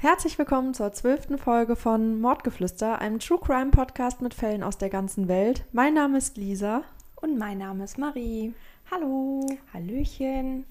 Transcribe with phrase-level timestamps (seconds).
[0.00, 4.90] Herzlich willkommen zur zwölften Folge von Mordgeflüster, einem True Crime Podcast mit Fällen aus der
[4.90, 5.64] ganzen Welt.
[5.72, 6.82] Mein Name ist Lisa.
[7.16, 8.54] Und mein Name ist Marie.
[8.92, 9.44] Hallo.
[9.74, 10.66] Hallöchen.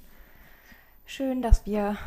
[1.05, 1.97] Schön, dass wir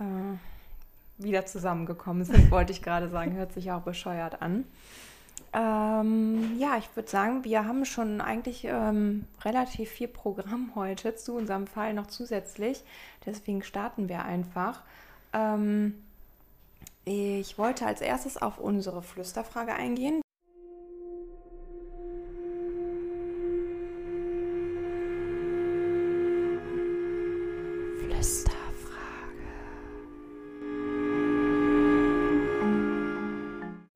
[0.00, 3.34] äh, wieder zusammengekommen sind, wollte ich gerade sagen.
[3.34, 4.64] Hört sich auch bescheuert an.
[5.52, 11.34] Ähm, ja, ich würde sagen, wir haben schon eigentlich ähm, relativ viel Programm heute zu
[11.34, 12.82] unserem Fall noch zusätzlich.
[13.26, 14.80] Deswegen starten wir einfach.
[15.34, 15.96] Ähm,
[17.04, 20.22] ich wollte als erstes auf unsere Flüsterfrage eingehen.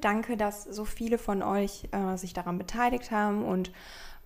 [0.06, 3.72] Danke, dass so viele von euch äh, sich daran beteiligt haben und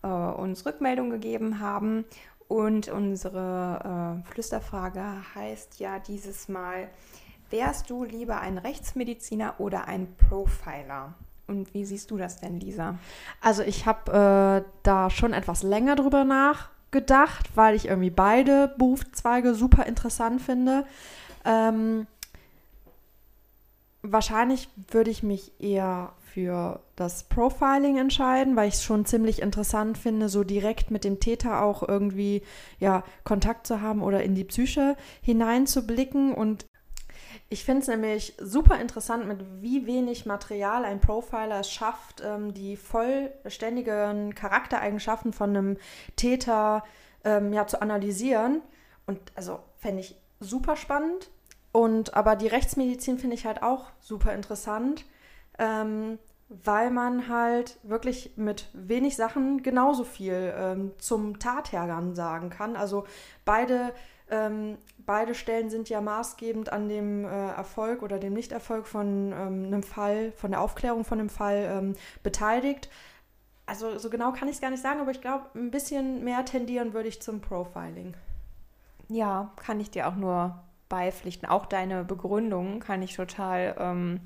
[0.02, 2.04] äh, uns Rückmeldung gegeben haben.
[2.48, 5.02] Und unsere äh, Flüsterfrage
[5.34, 6.90] heißt ja dieses Mal,
[7.50, 11.14] wärst du lieber ein Rechtsmediziner oder ein Profiler?
[11.46, 12.98] Und wie siehst du das denn, Lisa?
[13.40, 19.54] Also ich habe äh, da schon etwas länger drüber nachgedacht, weil ich irgendwie beide Berufszweige
[19.54, 20.86] super interessant finde.
[21.44, 22.06] Ähm,
[24.02, 29.98] wahrscheinlich würde ich mich eher für das Profiling entscheiden, weil ich es schon ziemlich interessant
[29.98, 32.42] finde, so direkt mit dem Täter auch irgendwie
[32.78, 36.66] ja Kontakt zu haben oder in die Psyche hineinzublicken und
[37.52, 42.54] ich finde es nämlich super interessant, mit wie wenig Material ein Profiler es schafft, ähm,
[42.54, 45.76] die vollständigen Charaktereigenschaften von einem
[46.14, 46.84] Täter
[47.24, 48.62] ähm, ja, zu analysieren.
[49.04, 51.28] Und also fände ich super spannend.
[51.72, 55.04] Und aber die Rechtsmedizin finde ich halt auch super interessant,
[55.58, 62.76] ähm, weil man halt wirklich mit wenig Sachen genauso viel ähm, zum Tathergang sagen kann.
[62.76, 63.06] Also
[63.44, 63.92] beide,
[64.30, 69.64] ähm, beide Stellen sind ja maßgebend an dem äh, Erfolg oder dem Nichterfolg von ähm,
[69.66, 72.88] einem Fall, von der Aufklärung von einem Fall ähm, beteiligt.
[73.66, 76.44] Also so genau kann ich es gar nicht sagen, aber ich glaube, ein bisschen mehr
[76.44, 78.14] tendieren würde ich zum Profiling.
[79.08, 80.58] Ja, kann ich dir auch nur
[80.88, 81.48] beipflichten.
[81.48, 84.20] Auch deine Begründung kann ich total ähm,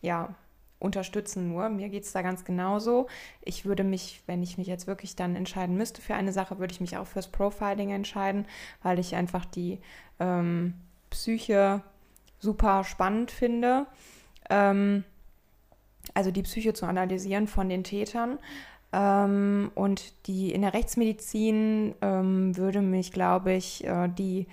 [0.00, 0.34] ja,
[0.78, 1.68] unterstützen nur.
[1.68, 3.08] Mir geht es da ganz genauso.
[3.42, 6.72] Ich würde mich, wenn ich mich jetzt wirklich dann entscheiden müsste für eine Sache, würde
[6.72, 8.46] ich mich auch fürs Profiling entscheiden,
[8.82, 9.80] weil ich einfach die
[10.20, 10.74] ähm,
[11.10, 11.82] Psyche
[12.38, 13.86] super spannend finde.
[14.50, 15.04] Ähm,
[16.14, 18.38] also die Psyche zu analysieren von den Tätern.
[18.92, 24.46] Ähm, und die in der Rechtsmedizin ähm, würde mich, glaube ich, äh, die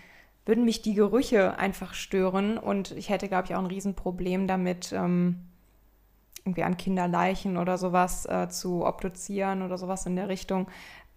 [0.45, 4.91] würden mich die Gerüche einfach stören und ich hätte, glaube ich, auch ein Riesenproblem damit,
[4.91, 5.37] ähm,
[6.45, 10.67] irgendwie an Kinderleichen oder sowas äh, zu obduzieren oder sowas in der Richtung.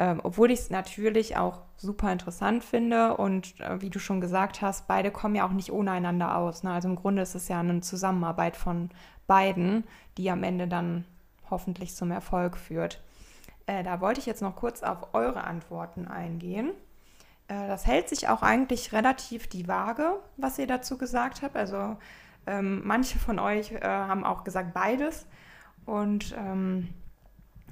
[0.01, 4.63] Ähm, obwohl ich es natürlich auch super interessant finde und äh, wie du schon gesagt
[4.63, 6.63] hast, beide kommen ja auch nicht ohne einander aus.
[6.63, 6.73] Ne?
[6.73, 8.91] Also im Grunde ist es ja eine Zusammenarbeit von
[9.27, 9.85] beiden,
[10.17, 11.05] die am Ende dann
[11.51, 13.03] hoffentlich zum Erfolg führt.
[13.67, 16.71] Äh, da wollte ich jetzt noch kurz auf eure Antworten eingehen.
[17.49, 21.57] Äh, das hält sich auch eigentlich relativ die Waage, was ihr dazu gesagt habt.
[21.57, 21.97] Also
[22.49, 25.27] ähm, manche von euch äh, haben auch gesagt beides.
[25.85, 26.89] Und ähm,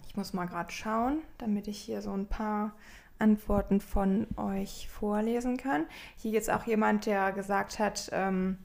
[0.07, 2.73] ich muss mal gerade schauen, damit ich hier so ein paar
[3.19, 5.87] Antworten von euch vorlesen kann.
[6.17, 8.59] Hier es auch jemand, der gesagt hat, ähm,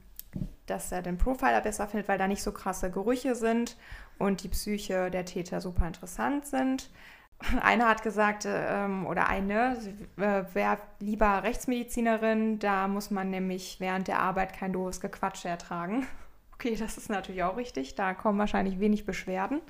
[0.66, 3.76] dass er den Profiler besser findet, weil da nicht so krasse Gerüche sind
[4.18, 6.90] und die Psyche der Täter super interessant sind.
[7.62, 9.76] Einer hat gesagt, ähm, oder eine,
[10.16, 16.06] äh, wäre lieber Rechtsmedizinerin, da muss man nämlich während der Arbeit kein doofes Gequatsche ertragen.
[16.54, 19.60] Okay, das ist natürlich auch richtig, da kommen wahrscheinlich wenig Beschwerden.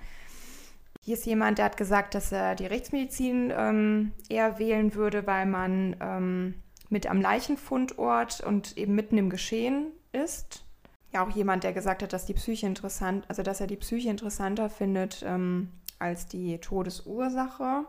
[1.00, 5.46] Hier ist jemand, der hat gesagt, dass er die Rechtsmedizin ähm, eher wählen würde, weil
[5.46, 6.54] man ähm,
[6.90, 10.66] mit am Leichenfundort und eben mitten im Geschehen ist.
[11.12, 14.10] Ja, auch jemand, der gesagt hat, dass die Psyche interessant, also dass er die Psyche
[14.10, 15.70] interessanter findet, ähm,
[16.02, 17.84] als die Todesursache.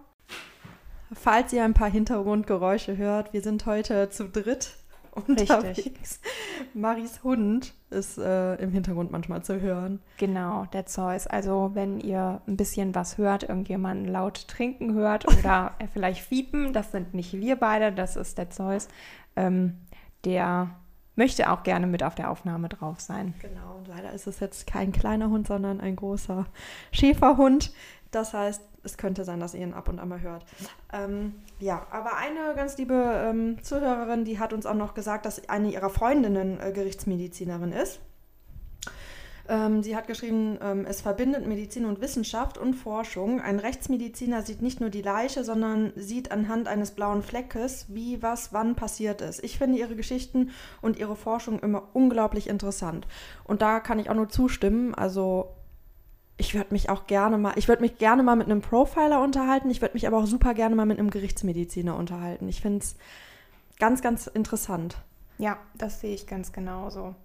[1.11, 4.75] Falls ihr ein paar Hintergrundgeräusche hört, wir sind heute zu dritt
[5.11, 5.63] unterwegs.
[5.63, 6.01] Richtig.
[6.73, 9.99] Maris Hund ist äh, im Hintergrund manchmal zu hören.
[10.17, 11.27] Genau, der Zeus.
[11.27, 16.91] Also wenn ihr ein bisschen was hört, irgendjemanden laut trinken hört oder vielleicht fiepen, das
[16.91, 18.87] sind nicht wir beide, das ist der Zeus.
[19.35, 19.77] Ähm,
[20.25, 20.69] der
[21.15, 23.33] möchte auch gerne mit auf der Aufnahme drauf sein.
[23.39, 26.45] Genau, und leider ist es jetzt kein kleiner Hund, sondern ein großer
[26.91, 27.71] Schäferhund.
[28.11, 30.45] Das heißt, es könnte sein, dass ihr ihn ab und an mal hört.
[30.91, 35.47] Ähm, ja, aber eine ganz liebe ähm, Zuhörerin, die hat uns auch noch gesagt, dass
[35.49, 37.99] eine ihrer Freundinnen äh, Gerichtsmedizinerin ist.
[39.49, 43.41] Ähm, sie hat geschrieben, ähm, es verbindet Medizin und Wissenschaft und Forschung.
[43.41, 48.53] Ein Rechtsmediziner sieht nicht nur die Leiche, sondern sieht anhand eines blauen Fleckes, wie was
[48.53, 49.43] wann passiert ist.
[49.43, 50.51] Ich finde ihre Geschichten
[50.81, 53.05] und ihre Forschung immer unglaublich interessant.
[53.43, 54.95] Und da kann ich auch nur zustimmen.
[54.95, 55.49] Also
[56.37, 59.69] ich würde mich auch gerne mal, ich würde mich gerne mal mit einem Profiler unterhalten.
[59.69, 62.47] Ich würde mich aber auch super gerne mal mit einem Gerichtsmediziner unterhalten.
[62.47, 62.95] Ich finde es
[63.77, 64.97] ganz, ganz interessant.
[65.37, 67.15] Ja, das sehe ich ganz genauso.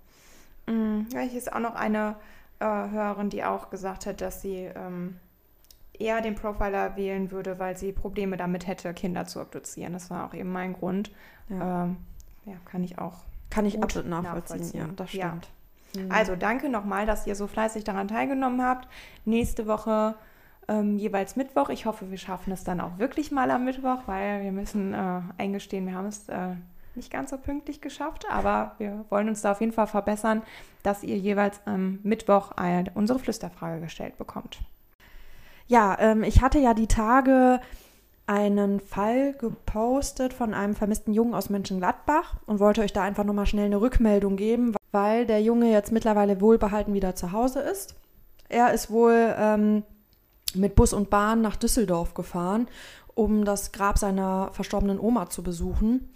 [0.69, 1.09] Mhm.
[1.12, 2.17] Ja, ich ist auch noch eine
[2.61, 5.19] äh, Hörerin, die auch gesagt hat, dass sie ähm,
[5.99, 9.93] eher den Profiler wählen würde, weil sie Probleme damit hätte, Kinder zu obduzieren.
[9.93, 11.11] Das war auch eben mein Grund.
[11.49, 11.97] Ja, ähm,
[12.44, 13.25] ja kann ich auch.
[13.50, 14.59] Kann ich absolut nachvollziehen.
[14.59, 14.81] nachvollziehen.
[14.81, 15.49] Ja, das stimmt.
[15.94, 16.03] Ja.
[16.03, 16.12] Mhm.
[16.12, 18.88] Also danke nochmal, dass ihr so fleißig daran teilgenommen habt.
[19.25, 20.14] Nächste Woche
[20.69, 21.71] ähm, jeweils Mittwoch.
[21.71, 25.21] Ich hoffe, wir schaffen es dann auch wirklich mal am Mittwoch, weil wir müssen äh,
[25.38, 26.56] eingestehen, wir haben es äh,
[26.99, 30.43] nicht ganz so pünktlich geschafft, aber wir wollen uns da auf jeden Fall verbessern,
[30.83, 34.61] dass ihr jeweils am Mittwoch eine, unsere Flüsterfrage gestellt bekommt.
[35.67, 37.61] Ja, ähm, ich hatte ja die Tage
[38.27, 43.47] einen Fall gepostet von einem vermissten Jungen aus Mönchengladbach und wollte euch da einfach nochmal
[43.47, 47.95] schnell eine Rückmeldung geben, weil der Junge jetzt mittlerweile wohlbehalten wieder zu Hause ist.
[48.50, 49.83] Er ist wohl ähm,
[50.55, 52.69] mit Bus und Bahn nach Düsseldorf gefahren,
[53.15, 56.11] um das Grab seiner verstorbenen Oma zu besuchen.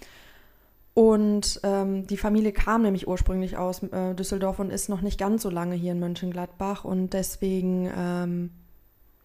[0.94, 5.42] Und ähm, die Familie kam nämlich ursprünglich aus äh, Düsseldorf und ist noch nicht ganz
[5.42, 8.50] so lange hier in Mönchengladbach und deswegen, ähm,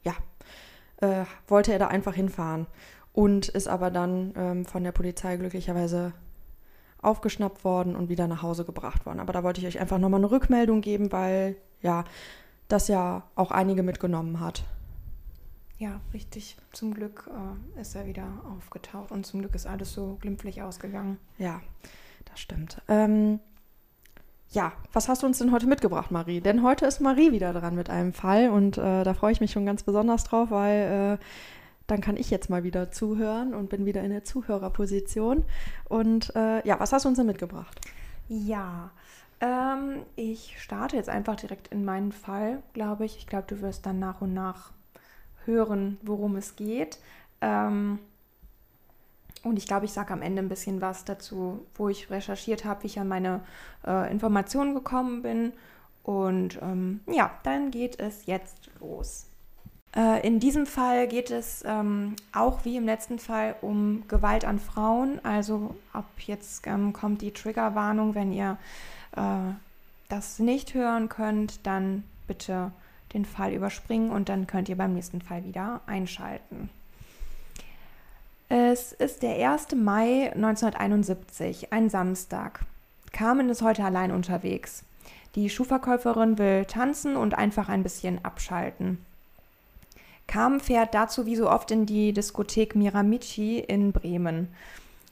[0.04, 0.14] ja,
[1.02, 2.68] äh, wollte er da einfach hinfahren
[3.12, 6.14] und ist aber dann ähm, von der Polizei glücklicherweise
[7.02, 9.20] aufgeschnappt worden und wieder nach Hause gebracht worden.
[9.20, 12.06] Aber da wollte ich euch einfach nochmal eine Rückmeldung geben, weil ja,
[12.70, 14.64] das ja auch einige mitgenommen hat.
[15.80, 16.58] Ja, richtig.
[16.72, 21.18] Zum Glück äh, ist er wieder aufgetaucht und zum Glück ist alles so glimpflich ausgegangen.
[21.38, 21.62] Ja,
[22.26, 22.82] das stimmt.
[22.88, 23.40] Ähm,
[24.50, 26.42] ja, was hast du uns denn heute mitgebracht, Marie?
[26.42, 29.52] Denn heute ist Marie wieder dran mit einem Fall und äh, da freue ich mich
[29.52, 31.24] schon ganz besonders drauf, weil äh,
[31.86, 35.44] dann kann ich jetzt mal wieder zuhören und bin wieder in der Zuhörerposition.
[35.88, 37.80] Und äh, ja, was hast du uns denn mitgebracht?
[38.30, 38.92] Ja,
[39.42, 43.18] ähm, ich starte jetzt einfach direkt in meinen Fall, glaube ich.
[43.18, 44.72] Ich glaube, du wirst dann nach und nach
[45.48, 47.00] hören, worum es geht.
[47.42, 48.00] Ähm,
[49.44, 52.84] und ich glaube, ich sage am Ende ein bisschen was dazu, wo ich recherchiert habe,
[52.84, 53.42] wie ich an meine
[53.86, 55.54] äh, Informationen gekommen bin.
[56.04, 59.28] Und ähm, ja, dann geht es jetzt los.
[59.96, 64.60] Äh, in diesem Fall geht es ähm, auch wie im letzten Fall um Gewalt an
[64.60, 65.24] Frauen.
[65.24, 68.16] Also ab jetzt ähm, kommt die Triggerwarnung.
[68.16, 68.58] Wenn ihr
[69.16, 69.54] äh,
[70.10, 72.72] das nicht hören könnt, dann bitte
[73.18, 76.70] den Fall überspringen und dann könnt ihr beim nächsten Fall wieder einschalten.
[78.50, 79.76] Es ist der 1.
[79.76, 82.62] Mai 1971, ein Samstag.
[83.12, 84.84] Carmen ist heute allein unterwegs.
[85.36, 89.00] Die Schuhverkäuferin will tanzen und einfach ein bisschen abschalten.
[90.28, 94.50] Carmen fährt dazu wie so oft in die Diskothek Miramichi in Bremen.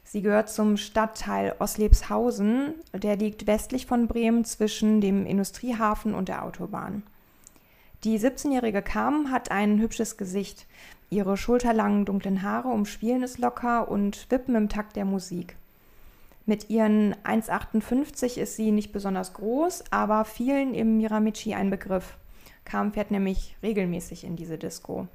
[0.04, 6.44] Sie gehört zum Stadtteil Oslebshausen, der liegt westlich von Bremen zwischen dem Industriehafen und der
[6.44, 7.04] Autobahn.
[8.06, 10.68] Die 17-jährige Carmen hat ein hübsches Gesicht.
[11.10, 15.56] Ihre schulterlangen dunklen Haare umspielen es locker und wippen im Takt der Musik.
[16.46, 22.16] Mit ihren 1,58 ist sie nicht besonders groß, aber vielen im Miramichi ein Begriff.
[22.64, 25.08] Carmen fährt nämlich regelmäßig in diese Disco.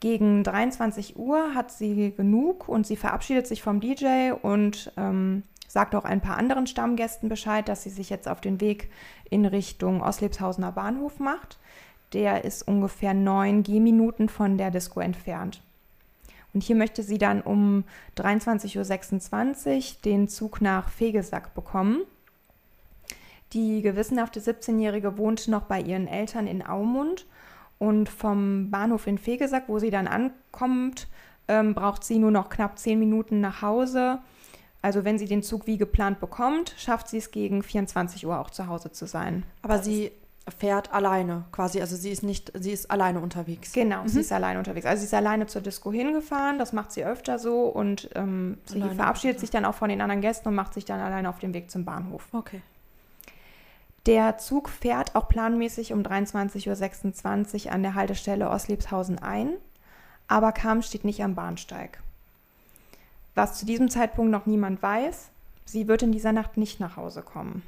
[0.00, 5.96] Gegen 23 Uhr hat sie genug und sie verabschiedet sich vom DJ und ähm, sagt
[5.96, 8.88] auch ein paar anderen Stammgästen Bescheid, dass sie sich jetzt auf den Weg
[9.28, 11.58] in Richtung Oslebshausener Bahnhof macht.
[12.12, 15.62] Der ist ungefähr neun Gehminuten von der Disco entfernt.
[16.52, 17.82] Und hier möchte sie dann um
[18.16, 22.02] 23.26 Uhr den Zug nach Fegesack bekommen.
[23.52, 27.26] Die gewissenhafte 17-Jährige wohnt noch bei ihren Eltern in Aumund
[27.80, 31.08] und vom Bahnhof in Fegesack, wo sie dann ankommt,
[31.48, 34.20] ähm, braucht sie nur noch knapp zehn Minuten nach Hause
[34.84, 38.50] also wenn sie den Zug wie geplant bekommt, schafft sie es gegen 24 Uhr auch
[38.50, 39.44] zu Hause zu sein.
[39.62, 40.12] Aber sie,
[40.58, 41.80] fährt alleine quasi.
[41.80, 43.72] Also sie ist nicht, sie ist alleine unterwegs.
[43.72, 44.08] Genau, mhm.
[44.08, 44.84] sie ist alleine unterwegs.
[44.84, 48.76] Also sie ist alleine zur Disco hingefahren, das macht sie öfter so und ähm, sie
[48.76, 51.38] alleine verabschiedet sich dann auch von den anderen Gästen und macht sich dann alleine auf
[51.38, 52.28] den Weg zum Bahnhof.
[52.32, 52.60] Okay.
[54.04, 59.54] Der Zug fährt auch planmäßig um 23.26 Uhr an der Haltestelle Osliebshausen ein,
[60.28, 62.03] aber Kam steht nicht am Bahnsteig.
[63.34, 65.30] Was zu diesem Zeitpunkt noch niemand weiß,
[65.64, 67.62] sie wird in dieser Nacht nicht nach Hause kommen.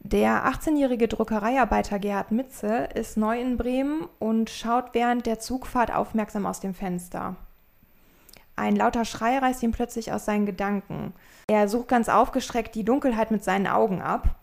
[0.00, 6.46] Der 18-jährige Druckereiarbeiter Gerhard Mitze ist neu in Bremen und schaut während der Zugfahrt aufmerksam
[6.46, 7.34] aus dem Fenster.
[8.54, 11.12] Ein lauter Schrei reißt ihn plötzlich aus seinen Gedanken.
[11.48, 14.36] Er sucht ganz aufgestreckt die Dunkelheit mit seinen Augen ab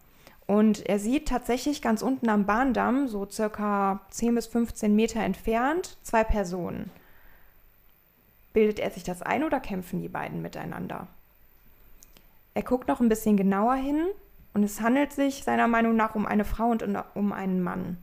[0.46, 5.98] und er sieht tatsächlich ganz unten am Bahndamm, so circa 10 bis 15 Meter entfernt,
[6.04, 6.92] zwei Personen.
[8.54, 11.08] Bildet er sich das ein oder kämpfen die beiden miteinander?
[12.54, 14.06] Er guckt noch ein bisschen genauer hin
[14.54, 16.84] und es handelt sich seiner Meinung nach um eine Frau und
[17.16, 17.98] um einen Mann.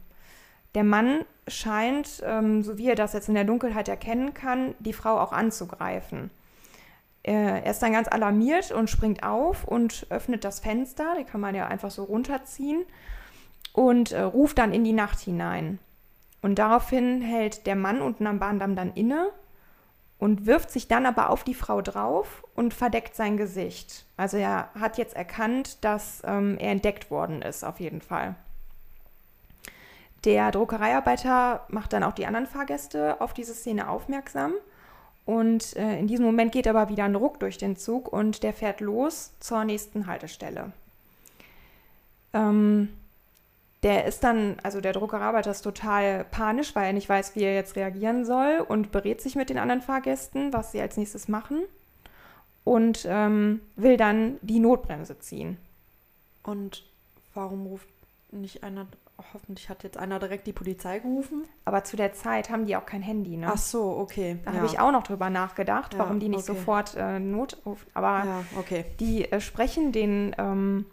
[0.75, 4.93] Der Mann scheint, ähm, so wie er das jetzt in der Dunkelheit erkennen kann, die
[4.93, 6.31] Frau auch anzugreifen.
[7.23, 11.55] Er ist dann ganz alarmiert und springt auf und öffnet das Fenster, die kann man
[11.55, 12.85] ja einfach so runterziehen,
[13.73, 15.79] und äh, ruft dann in die Nacht hinein.
[16.43, 19.29] Und daraufhin hält der Mann unten am Bahndamm dann inne
[20.21, 24.05] und wirft sich dann aber auf die Frau drauf und verdeckt sein Gesicht.
[24.19, 28.37] Also er hat jetzt erkannt, dass ähm, er entdeckt worden ist, auf jeden Fall.
[30.25, 34.53] Der Druckereiarbeiter macht dann auch die anderen Fahrgäste auf diese Szene aufmerksam.
[35.25, 38.53] Und äh, in diesem Moment geht aber wieder ein Ruck durch den Zug und der
[38.53, 40.73] fährt los zur nächsten Haltestelle.
[42.35, 42.91] Ähm,
[43.83, 47.55] der ist dann, also der Druckerarbeiter ist total panisch, weil er nicht weiß, wie er
[47.55, 51.63] jetzt reagieren soll und berät sich mit den anderen Fahrgästen, was sie als nächstes machen
[52.65, 55.57] und ähm, will dann die Notbremse ziehen.
[56.43, 56.85] Und
[57.35, 57.89] warum ruft
[58.33, 58.87] nicht einer,
[59.33, 61.45] hoffentlich hat jetzt einer direkt die Polizei gerufen?
[61.65, 63.49] Aber zu der Zeit haben die auch kein Handy, ne?
[63.51, 64.39] Ach so, okay.
[64.45, 64.57] Da ja.
[64.59, 66.59] habe ich auch noch drüber nachgedacht, ja, warum die nicht okay.
[66.59, 68.85] sofort äh, Notruf, aber ja, okay.
[69.01, 70.87] die äh, sprechen den ähm,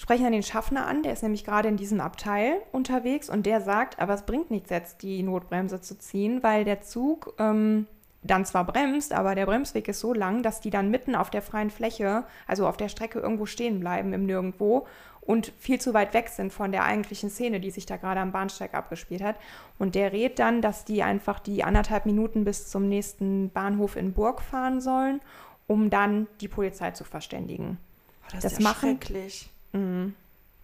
[0.00, 3.60] sprechen dann den Schaffner an, der ist nämlich gerade in diesem Abteil unterwegs und der
[3.60, 7.86] sagt, aber es bringt nichts jetzt, die Notbremse zu ziehen, weil der Zug ähm,
[8.22, 11.42] dann zwar bremst, aber der Bremsweg ist so lang, dass die dann mitten auf der
[11.42, 14.86] freien Fläche, also auf der Strecke irgendwo stehen bleiben im Nirgendwo
[15.20, 18.32] und viel zu weit weg sind von der eigentlichen Szene, die sich da gerade am
[18.32, 19.36] Bahnsteig abgespielt hat.
[19.78, 24.14] Und der rät dann, dass die einfach die anderthalb Minuten bis zum nächsten Bahnhof in
[24.14, 25.20] Burg fahren sollen,
[25.66, 27.76] um dann die Polizei zu verständigen.
[28.22, 29.50] Oh, das, das ist ja machen, schrecklich.
[29.72, 30.14] Mhm.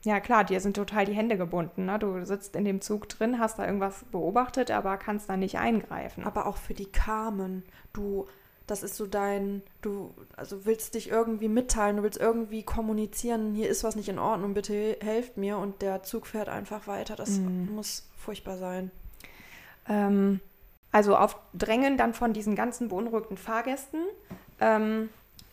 [0.07, 1.87] Ja, klar, dir sind total die Hände gebunden.
[1.87, 1.99] Ne?
[1.99, 6.23] Du sitzt in dem Zug drin, hast da irgendwas beobachtet, aber kannst da nicht eingreifen.
[6.23, 7.65] Aber auch für die Carmen.
[7.93, 8.29] Du,
[8.69, 13.69] das ist so dein, du, also willst dich irgendwie mitteilen, du willst irgendwie kommunizieren, hier
[13.69, 15.59] ist was nicht in Ordnung, bitte helft mir.
[15.59, 17.17] Und der Zug fährt einfach weiter.
[17.17, 17.75] Das mhm.
[17.75, 18.93] muss furchtbar sein.
[19.89, 20.39] Ähm,
[20.93, 24.05] also auf Drängen dann von diesen ganzen beunruhigten Fahrgästen
[24.61, 25.09] ähm,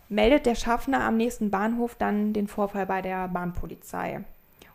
[0.09, 4.23] meldet der Schaffner am nächsten Bahnhof dann den Vorfall bei der Bahnpolizei.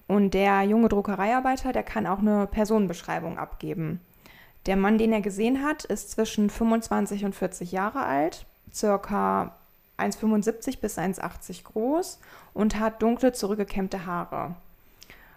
[0.07, 4.01] Und der junge Druckereiarbeiter, der kann auch eine Personenbeschreibung abgeben.
[4.67, 9.55] Der Mann, den er gesehen hat, ist zwischen 25 und 40 Jahre alt, circa
[9.99, 12.21] 1,75 bis 1,80 groß
[12.55, 14.55] und hat dunkle, zurückgekämmte Haare.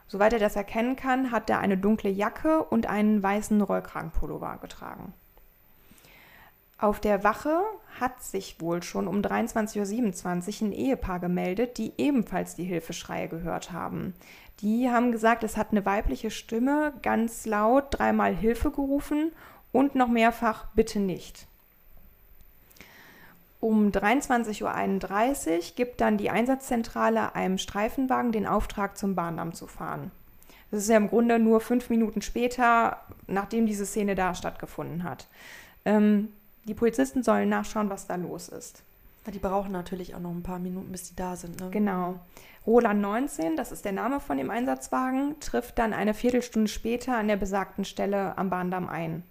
[0.08, 5.14] Soweit er das erkennen kann, hat er eine dunkle Jacke und einen weißen Rollkragenpullover getragen.
[6.82, 7.62] Auf der Wache
[8.00, 13.72] hat sich wohl schon um 23.27 Uhr ein Ehepaar gemeldet, die ebenfalls die Hilfeschreie gehört
[13.72, 14.16] haben.
[14.62, 19.32] Die haben gesagt, es hat eine weibliche Stimme ganz laut dreimal Hilfe gerufen
[19.72, 21.46] und noch mehrfach bitte nicht.
[23.60, 30.10] Um 23.31 Uhr gibt dann die Einsatzzentrale einem Streifenwagen den Auftrag, zum Bahndamm zu fahren.
[30.72, 32.98] Das ist ja im Grunde nur fünf Minuten später,
[33.28, 35.28] nachdem diese Szene da stattgefunden hat.
[35.86, 36.30] Ähm,
[36.66, 38.84] die Polizisten sollen nachschauen, was da los ist.
[39.28, 41.60] Die brauchen natürlich auch noch ein paar Minuten, bis die da sind.
[41.60, 41.70] Ne?
[41.70, 42.20] Genau.
[42.66, 47.28] Roland 19, das ist der Name von dem Einsatzwagen, trifft dann eine Viertelstunde später an
[47.28, 49.24] der besagten Stelle am Bahndamm ein.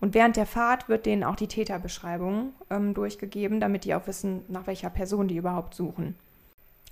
[0.00, 4.42] Und während der Fahrt wird denen auch die Täterbeschreibung ähm, durchgegeben, damit die auch wissen,
[4.48, 6.16] nach welcher Person die überhaupt suchen.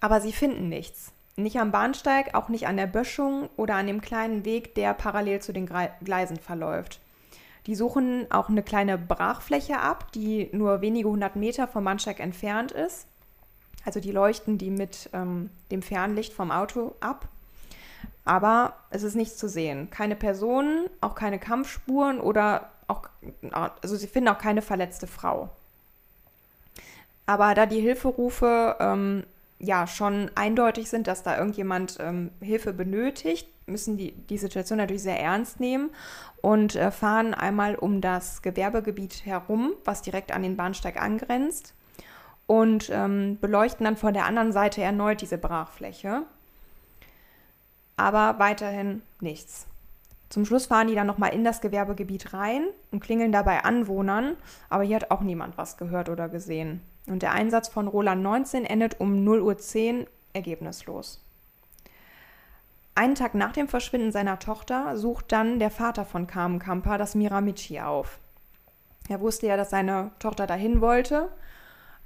[0.00, 1.12] Aber sie finden nichts.
[1.36, 5.40] Nicht am Bahnsteig, auch nicht an der Böschung oder an dem kleinen Weg, der parallel
[5.40, 7.00] zu den Gleisen verläuft.
[7.66, 12.72] Die suchen auch eine kleine Brachfläche ab, die nur wenige hundert Meter vom Bahnsteig entfernt
[12.72, 13.06] ist.
[13.84, 17.28] Also die leuchten die mit ähm, dem Fernlicht vom Auto ab.
[18.24, 19.90] Aber es ist nichts zu sehen.
[19.90, 23.02] Keine Personen, auch keine Kampfspuren oder auch,
[23.80, 25.48] also sie finden auch keine verletzte Frau.
[27.26, 29.24] Aber da die Hilferufe ähm,
[29.58, 35.02] ja schon eindeutig sind, dass da irgendjemand ähm, Hilfe benötigt, müssen die, die Situation natürlich
[35.02, 35.90] sehr ernst nehmen
[36.40, 41.74] und äh, fahren einmal um das Gewerbegebiet herum, was direkt an den Bahnsteig angrenzt
[42.46, 46.22] und ähm, beleuchten dann von der anderen Seite erneut diese Brachfläche.
[47.96, 49.66] Aber weiterhin nichts.
[50.30, 54.36] Zum Schluss fahren die dann nochmal in das Gewerbegebiet rein und klingeln dabei Anwohnern,
[54.68, 56.80] aber hier hat auch niemand was gehört oder gesehen.
[57.06, 61.20] Und der Einsatz von Roland 19 endet um 0.10 Uhr ergebnislos.
[62.98, 67.14] Einen Tag nach dem Verschwinden seiner Tochter sucht dann der Vater von Carmen Kamper das
[67.14, 68.18] Miramichi auf.
[69.08, 71.28] Er wusste ja, dass seine Tochter dahin wollte.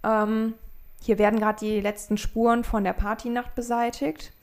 [0.04, 0.52] Ähm,
[1.00, 4.34] hier werden gerade die letzten Spuren von der Partynacht beseitigt.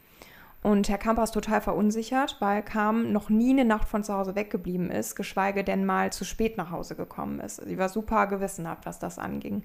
[0.63, 4.33] Und Herr Kamper ist total verunsichert, weil Carmen noch nie eine Nacht von zu Hause
[4.33, 7.57] weggeblieben ist, geschweige denn mal zu spät nach Hause gekommen ist.
[7.57, 9.61] Sie war super gewissenhaft, was das anging.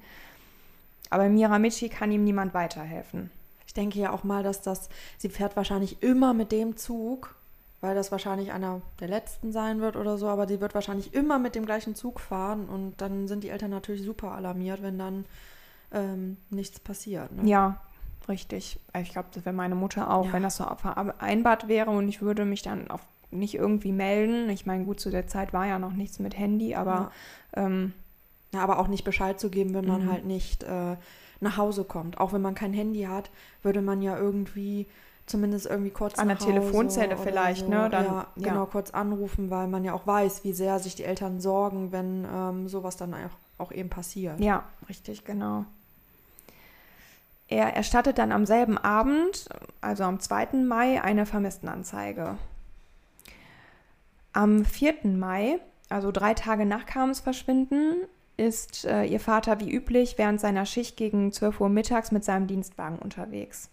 [1.08, 3.30] Aber Miramichi kann ihm niemand weiterhelfen.
[3.74, 4.88] Ich denke ja auch mal, dass das,
[5.18, 7.34] sie fährt wahrscheinlich immer mit dem Zug,
[7.80, 11.40] weil das wahrscheinlich einer der letzten sein wird oder so, aber sie wird wahrscheinlich immer
[11.40, 15.24] mit dem gleichen Zug fahren und dann sind die Eltern natürlich super alarmiert, wenn dann
[15.90, 17.32] ähm, nichts passiert.
[17.32, 17.50] Ne?
[17.50, 17.80] Ja,
[18.28, 18.78] richtig.
[18.96, 20.32] Ich glaube, das wäre meine Mutter auch, ja.
[20.32, 23.02] wenn das so vereinbart wäre und ich würde mich dann auch
[23.32, 24.50] nicht irgendwie melden.
[24.50, 27.10] Ich meine, gut, zu der Zeit war ja noch nichts mit Handy, aber.
[27.56, 27.92] Ja, ähm,
[28.52, 30.12] ja aber auch nicht Bescheid zu geben, wenn man mhm.
[30.12, 30.96] halt nicht äh,
[31.40, 32.18] nach Hause kommt.
[32.18, 33.30] Auch wenn man kein Handy hat,
[33.62, 34.86] würde man ja irgendwie
[35.26, 37.68] zumindest irgendwie kurz an der Telefonzelle vielleicht, so.
[37.68, 37.88] ne?
[37.90, 41.04] Dann, ja, ja, genau, kurz anrufen, weil man ja auch weiß, wie sehr sich die
[41.04, 43.18] Eltern sorgen, wenn ähm, sowas dann auch,
[43.58, 44.38] auch eben passiert.
[44.40, 45.64] Ja, richtig, genau.
[47.48, 49.48] Er erstattet dann am selben Abend,
[49.80, 50.64] also am 2.
[50.66, 52.36] Mai, eine Vermisstenanzeige.
[54.32, 54.94] Am 4.
[55.04, 57.96] Mai, also drei Tage nach Carmens Verschwinden,
[58.36, 62.46] ist äh, ihr Vater wie üblich während seiner Schicht gegen 12 Uhr mittags mit seinem
[62.46, 63.70] Dienstwagen unterwegs.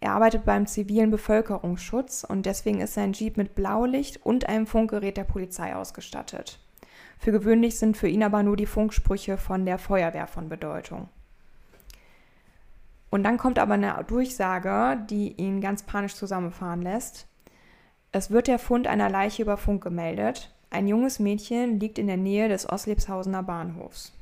[0.00, 5.16] Er arbeitet beim zivilen Bevölkerungsschutz und deswegen ist sein Jeep mit Blaulicht und einem Funkgerät
[5.16, 6.60] der Polizei ausgestattet.
[7.18, 11.08] Für gewöhnlich sind für ihn aber nur die Funksprüche von der Feuerwehr von Bedeutung.
[13.10, 17.26] Und dann kommt aber eine Durchsage, die ihn ganz panisch zusammenfahren lässt.
[18.12, 20.54] Es wird der Fund einer Leiche über Funk gemeldet.
[20.70, 24.12] Ein junges Mädchen liegt in der Nähe des Oslebshausener Bahnhofs.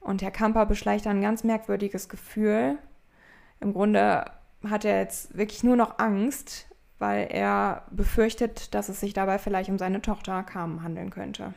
[0.00, 2.76] Und Herr Kamper beschleicht ein ganz merkwürdiges Gefühl.
[3.60, 4.24] Im Grunde
[4.68, 6.66] hat er jetzt wirklich nur noch Angst,
[6.98, 11.54] weil er befürchtet, dass es sich dabei vielleicht um seine Tochter Carmen handeln könnte.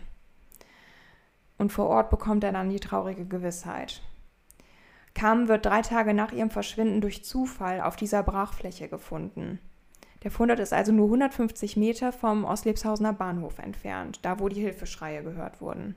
[1.58, 4.02] Und vor Ort bekommt er dann die traurige Gewissheit.
[5.14, 9.60] Carmen wird drei Tage nach ihrem Verschwinden durch Zufall auf dieser Brachfläche gefunden.
[10.26, 15.22] Der Fundort ist also nur 150 Meter vom Oslebshausener Bahnhof entfernt, da wo die Hilfeschreie
[15.22, 15.94] gehört wurden.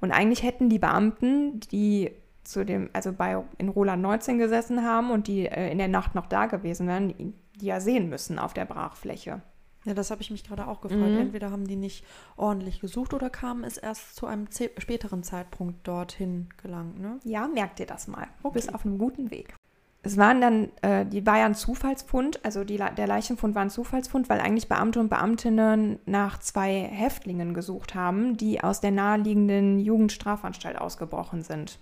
[0.00, 2.10] Und eigentlich hätten die Beamten, die
[2.42, 6.14] zu dem, also bei in Roland 19 gesessen haben und die äh, in der Nacht
[6.14, 9.42] noch da gewesen wären, die, die ja sehen müssen auf der Brachfläche.
[9.84, 11.12] Ja, das habe ich mich gerade auch gefragt.
[11.12, 11.18] Mhm.
[11.18, 12.06] Entweder haben die nicht
[12.38, 17.20] ordentlich gesucht oder kamen es erst zu einem späteren Zeitpunkt dorthin gelangt, ne?
[17.24, 18.26] Ja, merkt ihr das mal.
[18.42, 19.54] Du bist auf einem guten Weg
[20.02, 23.70] es waren dann, äh, die war ja ein Zufallsfund, also die, der Leichenfund war ein
[23.70, 29.78] Zufallsfund, weil eigentlich Beamte und Beamtinnen nach zwei Häftlingen gesucht haben, die aus der naheliegenden
[29.78, 31.78] Jugendstrafanstalt ausgebrochen sind.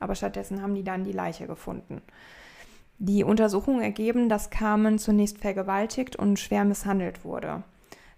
[0.00, 2.02] Aber stattdessen haben die dann die Leiche gefunden.
[2.98, 7.62] Die Untersuchungen ergeben, dass Carmen zunächst vergewaltigt und schwer misshandelt wurde.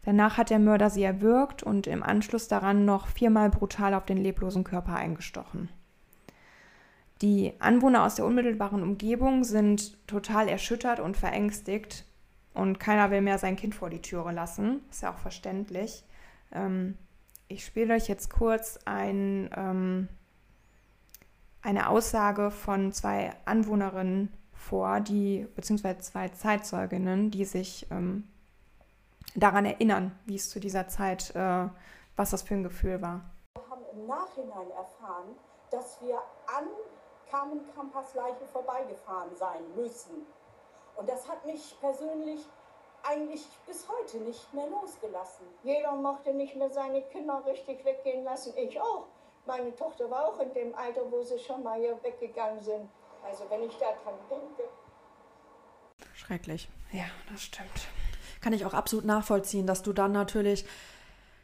[0.05, 4.19] Danach hat der Mörder sie erwürgt und im Anschluss daran noch viermal brutal auf den
[4.19, 5.69] leblosen Körper eingestochen.
[7.23, 12.05] Die Anwohner aus der unmittelbaren Umgebung sind total erschüttert und verängstigt
[12.55, 14.83] und keiner will mehr sein Kind vor die Türe lassen.
[14.91, 16.05] Ist ja auch verständlich.
[16.53, 16.97] Ähm,
[17.49, 20.09] ich spiele euch jetzt kurz ein, ähm,
[21.63, 28.29] eine Aussage von zwei Anwohnerinnen vor, die, beziehungsweise zwei Zeitzeuginnen, die sich ähm,
[29.35, 31.69] daran erinnern, wie es zu dieser Zeit, äh,
[32.17, 33.23] was das für ein Gefühl war.
[33.55, 35.37] Wir haben im Nachhinein erfahren,
[35.71, 36.65] dass wir an
[37.31, 40.27] Carmen Kampas Leiche vorbeigefahren sein müssen.
[40.97, 42.41] Und das hat mich persönlich
[43.03, 45.47] eigentlich bis heute nicht mehr losgelassen.
[45.63, 48.53] Jeder mochte nicht mehr seine Kinder richtig weggehen lassen.
[48.57, 49.07] Ich auch.
[49.47, 52.89] Meine Tochter war auch in dem Alter, wo sie schon mal hier weggegangen sind.
[53.25, 54.69] Also wenn ich daran denke.
[56.15, 56.69] Schrecklich.
[56.93, 57.89] Ja, das stimmt.
[58.41, 60.67] Kann ich auch absolut nachvollziehen, dass du dann natürlich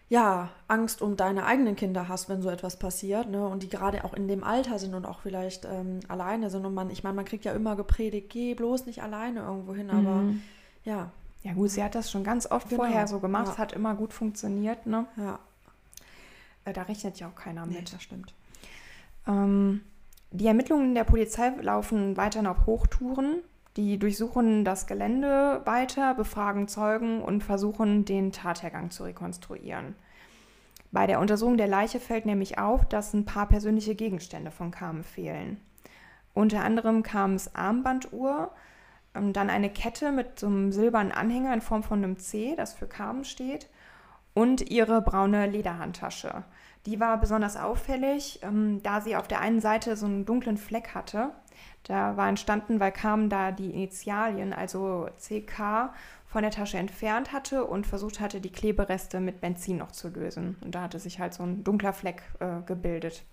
[0.09, 3.47] ja, Angst um deine eigenen Kinder hast, wenn so etwas passiert, ne?
[3.47, 6.67] Und die gerade auch in dem Alter sind und auch vielleicht ähm, alleine sind.
[6.67, 9.90] Und man, ich meine, man kriegt ja immer gepredigt, geh bloß nicht alleine irgendwo hin,
[9.90, 10.43] aber mhm.
[10.85, 11.11] ja.
[11.43, 12.85] Ja, gut, sie hat das schon ganz oft genau.
[12.85, 13.59] vorher so gemacht, ja.
[13.59, 15.07] hat immer gut funktioniert, ne?
[15.17, 15.38] Ja.
[16.64, 17.77] Äh, da rechnet ja auch keiner mit.
[17.77, 18.33] Nee, das stimmt.
[19.27, 19.83] Ähm,
[20.31, 23.43] die Ermittlungen der Polizei laufen weiterhin auf Hochtouren.
[23.77, 29.97] Die durchsuchen das Gelände weiter, befragen Zeugen und versuchen, den Tathergang zu rekonstruieren.
[30.93, 35.03] Bei der Untersuchung der Leiche fällt nämlich auf, dass ein paar persönliche Gegenstände von Carmen
[35.03, 35.61] fehlen.
[36.35, 38.53] Unter anderem Carmens Armbanduhr,
[39.17, 42.75] ähm, dann eine Kette mit so einem silbernen Anhänger in Form von einem C, das
[42.75, 43.69] für Carmen steht,
[44.35, 46.45] und ihre braune Lederhandtasche.
[46.87, 50.95] Die war besonders auffällig, ähm, da sie auf der einen Seite so einen dunklen Fleck
[50.95, 51.31] hatte.
[51.85, 55.93] Da war entstanden, weil Carmen da die Initialien, also CK,
[56.27, 60.57] von der Tasche entfernt hatte und versucht hatte, die Klebereste mit Benzin noch zu lösen.
[60.64, 63.25] Und da hatte sich halt so ein dunkler Fleck äh, gebildet.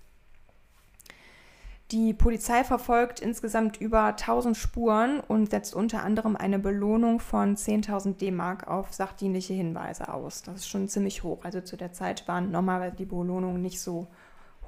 [1.91, 8.17] Die Polizei verfolgt insgesamt über 1000 Spuren und setzt unter anderem eine Belohnung von 10.000
[8.17, 10.41] D-Mark auf sachdienliche Hinweise aus.
[10.41, 11.43] Das ist schon ziemlich hoch.
[11.43, 14.07] Also zu der Zeit waren normalerweise die Belohnungen nicht so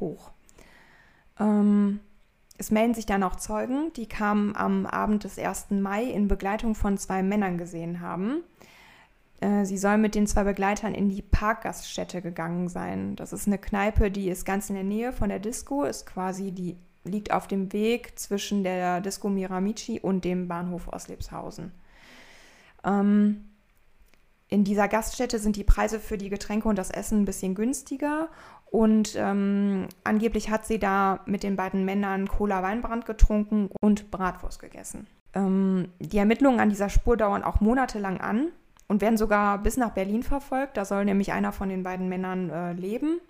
[0.01, 0.31] hoch.
[1.39, 2.01] Ähm,
[2.63, 5.71] es melden sich dann auch Zeugen, die kamen am Abend des 1.
[5.71, 8.41] Mai in Begleitung von zwei Männern gesehen haben.
[9.41, 13.17] Äh, sie soll mit den zwei Begleitern in die Parkgaststätte gegangen sein.
[13.17, 16.53] Das ist eine Kneipe, die ist ganz in der Nähe von der Disco, ist quasi
[16.53, 21.73] die, liegt auf dem Weg zwischen der Disco Miramichi und dem Bahnhof Oslebshausen.
[22.85, 23.43] Ähm,
[24.47, 28.29] in dieser Gaststätte sind die Preise für die Getränke und das Essen ein bisschen günstiger
[28.73, 35.05] und ähm, angeblich hat sie da mit den beiden Männern Cola-Weinbrand getrunken und Bratwurst gegessen.
[35.35, 38.47] Ähm, die Ermittlungen an dieser Spur dauern auch monatelang an
[38.87, 40.75] und werden sogar bis nach Berlin verfolgt.
[40.75, 43.21] Da soll nämlich einer von den beiden Männern äh, leben.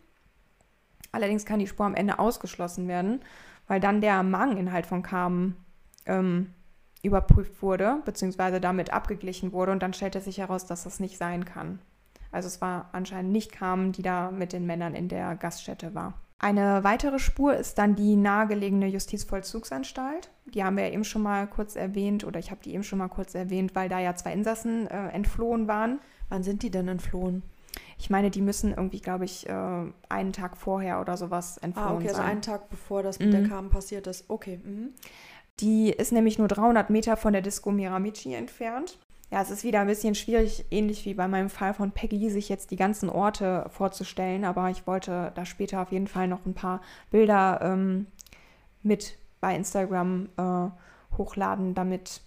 [1.11, 3.19] Allerdings kann die Spur am Ende ausgeschlossen werden,
[3.67, 5.57] weil dann der Mageninhalt von Carmen
[6.05, 6.53] ähm,
[7.01, 11.43] überprüft wurde, beziehungsweise damit abgeglichen wurde und dann stellte sich heraus, dass das nicht sein
[11.43, 11.79] kann.
[12.33, 16.15] Also es war anscheinend nicht Carmen, die da mit den Männern in der Gaststätte war.
[16.39, 20.29] Eine weitere Spur ist dann die nahegelegene Justizvollzugsanstalt.
[20.45, 22.99] Die haben wir ja eben schon mal kurz erwähnt oder ich habe die eben schon
[22.99, 25.99] mal kurz erwähnt, weil da ja zwei Insassen äh, entflohen waren.
[26.27, 27.43] Wann sind die denn entflohen?
[27.97, 29.53] Ich meine, die müssen irgendwie, glaube ich, äh,
[30.09, 32.15] einen Tag vorher oder sowas entflohen ah, okay, sein.
[32.15, 33.31] also einen Tag bevor das mit mhm.
[33.31, 34.29] der Carmen passiert ist.
[34.29, 34.59] Okay.
[34.61, 34.89] Mhm.
[35.61, 38.97] Die ist nämlich nur 300 Meter von der Disco Miramichi entfernt
[39.33, 42.49] ja, es ist wieder ein bisschen schwierig, ähnlich wie bei meinem Fall von Peggy, sich
[42.49, 46.53] jetzt die ganzen Orte vorzustellen, aber ich wollte da später auf jeden Fall noch ein
[46.53, 48.05] paar Bilder ähm,
[48.83, 52.21] mit bei Instagram äh, hochladen, damit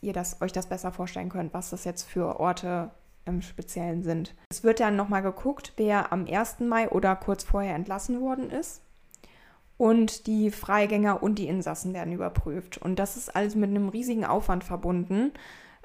[0.00, 2.90] ihr das, euch das besser vorstellen könnt, was das jetzt für Orte
[3.26, 4.34] im Speziellen sind.
[4.48, 6.60] Es wird dann nochmal geguckt, wer am 1.
[6.60, 8.80] Mai oder kurz vorher entlassen worden ist.
[9.76, 12.78] Und die Freigänger und die Insassen werden überprüft.
[12.78, 15.32] Und das ist alles mit einem riesigen Aufwand verbunden.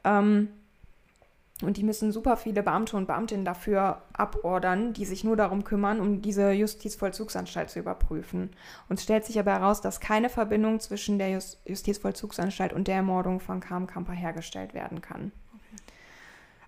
[0.06, 0.48] Ähm,
[1.64, 6.00] und die müssen super viele Beamte und Beamtinnen dafür abordern, die sich nur darum kümmern,
[6.00, 8.50] um diese Justizvollzugsanstalt zu überprüfen.
[8.90, 12.96] Und es stellt sich aber heraus, dass keine Verbindung zwischen der Just Justizvollzugsanstalt und der
[12.96, 15.32] Ermordung von Carmen Kamper hergestellt werden kann.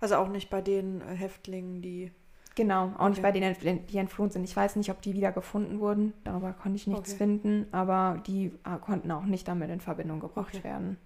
[0.00, 2.12] Also auch nicht bei den äh, Häftlingen, die.
[2.56, 3.08] Genau, auch okay.
[3.10, 4.44] nicht bei denen, die entflohen sind.
[4.44, 6.12] Ich weiß nicht, ob die wieder gefunden wurden.
[6.22, 7.18] Darüber konnte ich nichts okay.
[7.18, 10.62] finden, aber die äh, konnten auch nicht damit in Verbindung gebracht okay.
[10.62, 10.96] werden.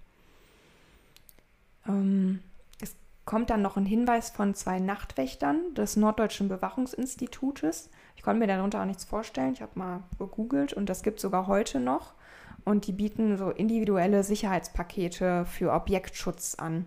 [1.86, 2.40] Ähm,
[3.28, 7.90] kommt dann noch ein Hinweis von zwei Nachtwächtern des Norddeutschen Bewachungsinstitutes.
[8.16, 9.52] Ich konnte mir darunter auch nichts vorstellen.
[9.52, 12.14] Ich habe mal gegoogelt und das gibt es sogar heute noch.
[12.64, 16.86] Und die bieten so individuelle Sicherheitspakete für Objektschutz an.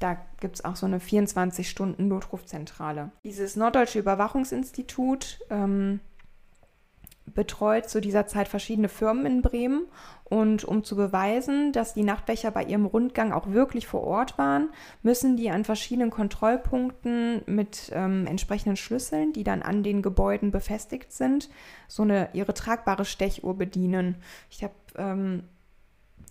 [0.00, 3.12] Da gibt es auch so eine 24-Stunden-Notrufzentrale.
[3.22, 6.00] Dieses Norddeutsche Überwachungsinstitut ähm,
[7.34, 9.86] betreut zu dieser Zeit verschiedene Firmen in Bremen.
[10.24, 14.68] Und um zu beweisen, dass die Nachtwächter bei ihrem Rundgang auch wirklich vor Ort waren,
[15.02, 21.12] müssen die an verschiedenen Kontrollpunkten mit ähm, entsprechenden Schlüsseln, die dann an den Gebäuden befestigt
[21.12, 21.48] sind,
[21.86, 24.16] so eine ihre tragbare Stechuhr bedienen.
[24.50, 25.44] Ich habe ähm,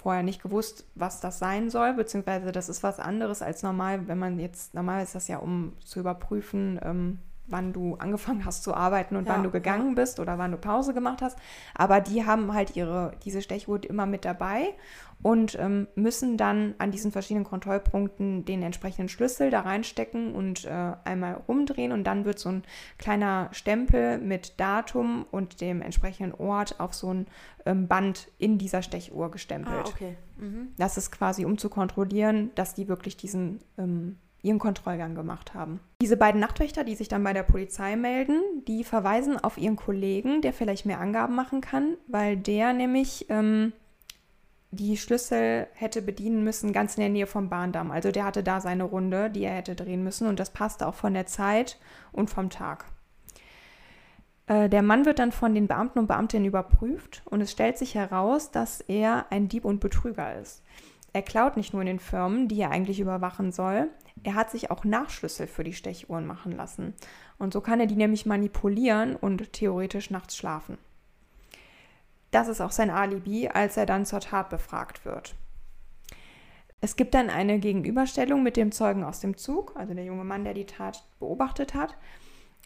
[0.02, 4.20] vorher nicht gewusst, was das sein soll, beziehungsweise das ist was anderes als normal, wenn
[4.20, 8.74] man jetzt, normal ist das ja, um zu überprüfen, ähm, wann du angefangen hast zu
[8.74, 9.96] arbeiten und ja, wann du gegangen ja.
[9.96, 11.38] bist oder wann du Pause gemacht hast.
[11.74, 14.74] Aber die haben halt ihre, diese Stechuhr immer mit dabei
[15.24, 20.94] und ähm, müssen dann an diesen verschiedenen Kontrollpunkten den entsprechenden Schlüssel da reinstecken und äh,
[21.06, 22.64] einmal umdrehen und dann wird so ein
[22.98, 27.28] kleiner Stempel mit Datum und dem entsprechenden Ort auf so ein
[27.66, 29.86] ähm, Band in dieser Stechuhr gestempelt.
[29.86, 30.18] Ah, okay.
[30.38, 30.70] Mhm.
[30.78, 35.80] Das ist quasi, um zu kontrollieren, dass die wirklich diesen ähm, ihren Kontrollgang gemacht haben.
[36.02, 40.42] Diese beiden Nachtwächter, die sich dann bei der Polizei melden, die verweisen auf ihren Kollegen,
[40.42, 43.74] der vielleicht mehr Angaben machen kann, weil der nämlich ähm,
[44.72, 47.92] die Schlüssel hätte bedienen müssen ganz in der Nähe vom Bahndamm.
[47.92, 50.96] Also der hatte da seine Runde, die er hätte drehen müssen und das passte auch
[50.96, 51.78] von der Zeit
[52.12, 52.86] und vom Tag.
[54.48, 57.96] Äh, der Mann wird dann von den Beamten und Beamtinnen überprüft und es stellt sich
[57.96, 60.64] heraus, dass er ein Dieb und Betrüger ist.
[61.14, 63.90] Er klaut nicht nur in den Firmen, die er eigentlich überwachen soll,
[64.24, 66.94] er hat sich auch Nachschlüssel für die Stechuhren machen lassen.
[67.38, 70.78] Und so kann er die nämlich manipulieren und theoretisch nachts schlafen.
[72.32, 75.36] Das ist auch sein Alibi, als er dann zur Tat befragt wird.
[76.82, 80.44] Es gibt dann eine Gegenüberstellung mit dem Zeugen aus dem Zug, also der junge Mann,
[80.44, 81.96] der die Tat beobachtet hat.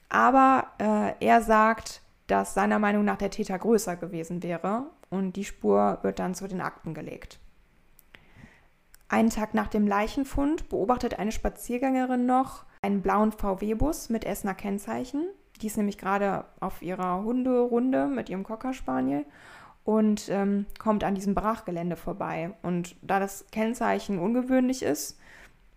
[0.10, 5.46] Aber äh, er sagt, dass seiner Meinung nach der Täter größer gewesen wäre und die
[5.46, 7.40] Spur wird dann zu den Akten gelegt.
[9.12, 15.28] Einen Tag nach dem Leichenfund beobachtet eine Spaziergängerin noch einen blauen VW-Bus mit Essener Kennzeichen.
[15.62, 19.26] Die ist nämlich gerade auf ihrer Hunderunde mit ihrem Cocker Spaniel
[19.84, 22.54] und ähm, kommt an diesem Brachgelände vorbei.
[22.62, 25.20] Und da das Kennzeichen ungewöhnlich ist,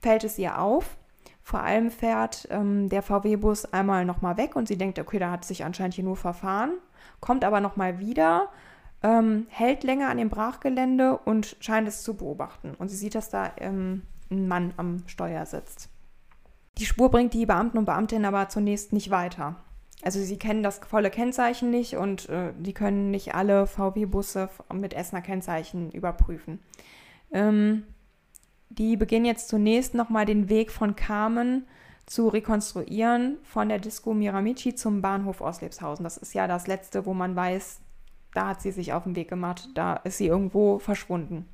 [0.01, 0.97] fällt es ihr auf.
[1.43, 5.45] Vor allem fährt ähm, der VW-Bus einmal nochmal weg und sie denkt, okay, da hat
[5.45, 6.75] sich anscheinend hier nur verfahren,
[7.19, 8.49] kommt aber nochmal wieder
[9.05, 12.75] ähm, hält länger an dem Brachgelände und scheint es zu beobachten.
[12.77, 15.91] Und sie sieht, dass da ähm, ein Mann am Steuer sitzt.
[16.79, 19.57] Die Spur bringt die Beamten und Beamtinnen aber zunächst nicht weiter.
[20.03, 24.95] Also sie kennen das volle Kennzeichen nicht und äh, die können nicht alle VW-Busse mit
[24.95, 26.59] Essener Kennzeichen überprüfen.
[27.31, 27.85] Ähm,
[28.71, 31.67] die beginnen jetzt zunächst nochmal den Weg von Carmen
[32.07, 36.05] zu rekonstruieren von der Disco Miramichi zum Bahnhof Oslebshausen.
[36.05, 37.81] Das ist ja das letzte, wo man weiß,
[38.35, 41.49] da hat sie sich auf den Weg gemacht, da ist sie irgendwo verschwunden.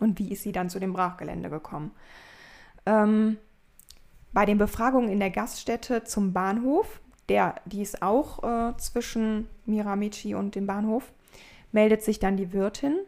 [0.00, 1.92] Und wie ist sie dann zu dem Brachgelände gekommen?
[2.86, 3.36] Ähm,
[4.32, 10.34] bei den Befragungen in der Gaststätte zum Bahnhof, der, die ist auch äh, zwischen Miramichi
[10.34, 11.12] und dem Bahnhof,
[11.72, 12.98] meldet sich dann die Wirtin.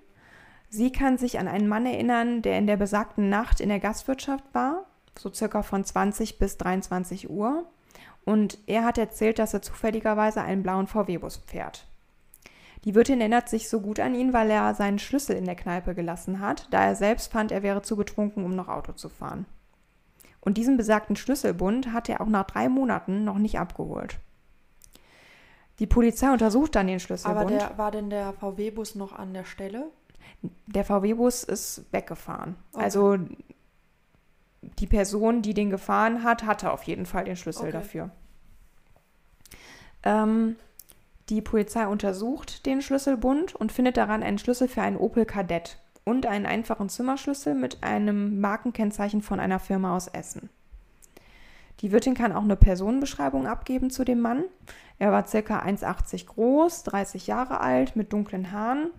[0.68, 4.44] Sie kann sich an einen Mann erinnern, der in der besagten Nacht in der Gastwirtschaft
[4.52, 4.86] war,
[5.18, 7.66] so circa von 20 bis 23 Uhr.
[8.24, 11.86] Und er hat erzählt, dass er zufälligerweise einen blauen VW-Bus fährt.
[12.84, 15.94] Die Wirtin erinnert sich so gut an ihn, weil er seinen Schlüssel in der Kneipe
[15.94, 19.46] gelassen hat, da er selbst fand, er wäre zu betrunken, um noch Auto zu fahren.
[20.40, 24.18] Und diesen besagten Schlüsselbund hat er auch nach drei Monaten noch nicht abgeholt.
[25.78, 27.40] Die Polizei untersucht dann den Schlüsselbund.
[27.40, 29.86] Aber der, war denn der VW-Bus noch an der Stelle?
[30.66, 32.56] Der VW-Bus ist weggefahren.
[32.72, 32.84] Okay.
[32.84, 33.18] Also
[34.78, 37.72] die Person, die den gefahren hat, hatte auf jeden Fall den Schlüssel okay.
[37.72, 38.10] dafür.
[40.04, 40.56] Ähm,
[41.28, 46.26] die Polizei untersucht den Schlüsselbund und findet daran einen Schlüssel für einen Opel Kadett und
[46.26, 50.50] einen einfachen Zimmerschlüssel mit einem Markenkennzeichen von einer Firma aus Essen.
[51.80, 54.44] Die Wirtin kann auch eine Personenbeschreibung abgeben zu dem Mann.
[54.98, 55.38] Er war ca.
[55.60, 58.90] 1,80 groß, 30 Jahre alt, mit dunklen Haaren,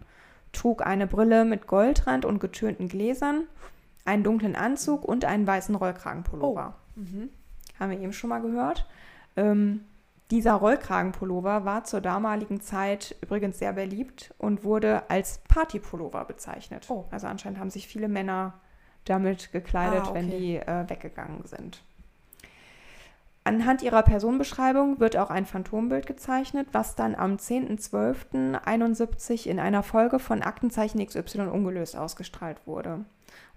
[0.52, 3.44] trug eine Brille mit Goldrand und getönten Gläsern,
[4.06, 6.76] einen dunklen Anzug und einen weißen Rollkragenpullover.
[6.76, 7.00] Oh.
[7.00, 7.30] Mhm.
[7.80, 8.86] Haben wir eben schon mal gehört.
[9.36, 9.86] Ähm,
[10.32, 16.86] dieser Rollkragenpullover war zur damaligen Zeit übrigens sehr beliebt und wurde als Partypullover bezeichnet.
[16.90, 17.06] Oh.
[17.12, 18.54] Also anscheinend haben sich viele Männer
[19.06, 20.16] damit gekleidet, ah, okay.
[20.16, 21.84] wenn die äh, weggegangen sind.
[23.46, 30.20] Anhand ihrer Personenbeschreibung wird auch ein Phantombild gezeichnet, was dann am 10.12.71 in einer Folge
[30.20, 33.04] von Aktenzeichen XY ungelöst ausgestrahlt wurde.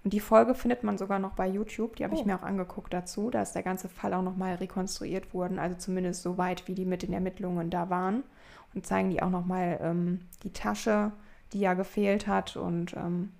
[0.03, 1.95] Und die Folge findet man sogar noch bei YouTube.
[1.95, 2.19] Die habe oh.
[2.19, 3.29] ich mir auch angeguckt dazu.
[3.29, 5.59] Da ist der ganze Fall auch nochmal rekonstruiert worden.
[5.59, 8.23] Also zumindest so weit, wie die mit den Ermittlungen da waren.
[8.73, 11.11] Und zeigen die auch nochmal ähm, die Tasche,
[11.53, 12.55] die ja gefehlt hat.
[12.55, 13.31] Und ähm,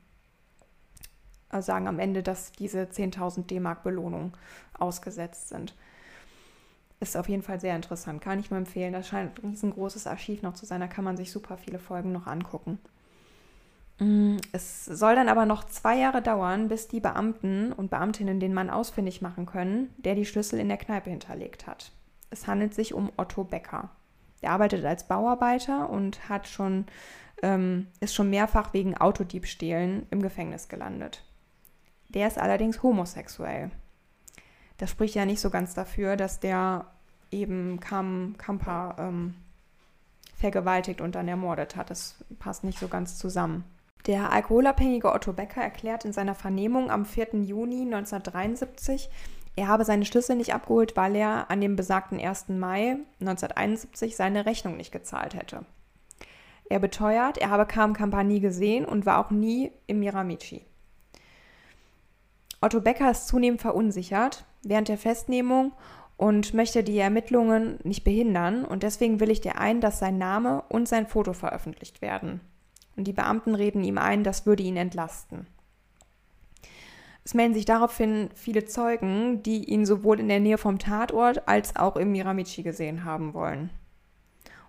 [1.59, 4.35] sagen am Ende, dass diese 10.000 D-Mark Belohnung
[4.77, 5.73] ausgesetzt sind.
[6.99, 8.21] Ist auf jeden Fall sehr interessant.
[8.21, 8.93] Kann ich nur empfehlen.
[8.93, 10.81] Das scheint ein riesengroßes Archiv noch zu sein.
[10.81, 12.79] Da kann man sich super viele Folgen noch angucken.
[13.99, 18.53] Mm, es soll dann aber noch zwei Jahre dauern, bis die Beamten und Beamtinnen den
[18.53, 21.91] Mann ausfindig machen können, der die Schlüssel in der Kneipe hinterlegt hat.
[22.29, 23.89] Es handelt sich um Otto Becker.
[24.41, 26.85] Er arbeitet als Bauarbeiter und hat schon,
[27.41, 31.23] ähm, ist schon mehrfach wegen Autodiebstählen im Gefängnis gelandet.
[32.09, 33.71] Der ist allerdings homosexuell.
[34.77, 36.85] Das spricht ja nicht so ganz dafür, dass der
[37.31, 39.33] eben Kam Kampa ähm,
[40.35, 41.89] vergewaltigt und dann ermordet hat.
[41.89, 43.63] Das passt nicht so ganz zusammen.
[44.07, 47.41] Der alkoholabhängige Otto Becker erklärt in seiner Vernehmung am 4.
[47.41, 49.09] Juni 1973,
[49.57, 52.49] er habe seine Schlüssel nicht abgeholt, weil er an dem besagten 1.
[52.49, 55.65] Mai 1971 seine Rechnung nicht gezahlt hätte.
[56.69, 60.63] Er beteuert, er habe Kam Kampa nie gesehen und war auch nie im Miramichi.
[62.61, 65.73] Otto Becker ist zunehmend verunsichert während der Festnehmung
[66.15, 70.87] und möchte die Ermittlungen nicht behindern und deswegen willigt er ein, dass sein Name und
[70.87, 72.41] sein Foto veröffentlicht werden
[72.97, 75.47] und die Beamten reden ihm ein, das würde ihn entlasten.
[77.23, 81.75] Es melden sich daraufhin viele Zeugen, die ihn sowohl in der Nähe vom Tatort als
[81.75, 83.69] auch im Miramichi gesehen haben wollen.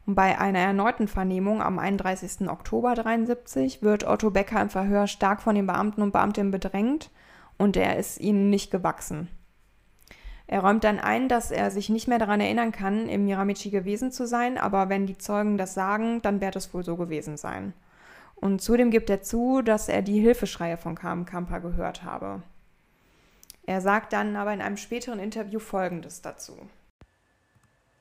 [0.07, 2.49] Und bei einer erneuten Vernehmung am 31.
[2.49, 7.11] Oktober 73 wird Otto Becker im Verhör stark von den Beamten und Beamtinnen bedrängt
[7.59, 9.29] und er ist ihnen nicht gewachsen.
[10.49, 14.11] Er räumt dann ein, dass er sich nicht mehr daran erinnern kann, im Miramichi gewesen
[14.11, 17.75] zu sein, aber wenn die Zeugen das sagen, dann wird es wohl so gewesen sein.
[18.41, 22.43] Und zudem gibt er zu, dass er die Hilfeschreie von Carmen Kamper gehört habe.
[23.67, 26.57] Er sagt dann aber in einem späteren Interview Folgendes dazu.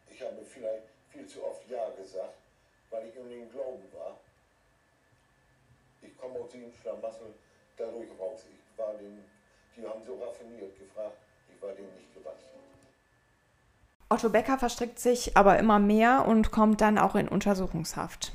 [0.10, 2.38] Ich habe vielleicht viel zu oft Ja gesagt,
[2.92, 4.18] weil ich in den Glauben war.
[6.02, 7.34] Ich komme aus dem Schlamassel
[7.76, 8.46] dadurch raus.
[8.50, 9.24] Ich war den,
[9.76, 11.18] die haben so raffiniert gefragt,
[11.54, 12.48] ich war dem nicht gewachsen.
[14.10, 18.32] Otto Becker verstrickt sich aber immer mehr und kommt dann auch in Untersuchungshaft.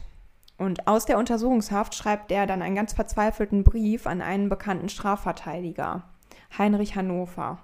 [0.62, 6.04] Und aus der Untersuchungshaft schreibt er dann einen ganz verzweifelten Brief an einen bekannten Strafverteidiger,
[6.56, 7.58] Heinrich Hannover.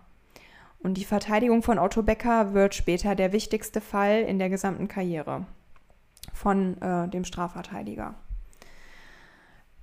[0.80, 5.46] Und die Verteidigung von Otto Becker wird später der wichtigste Fall in der gesamten Karriere
[6.32, 8.16] von äh, dem Strafverteidiger.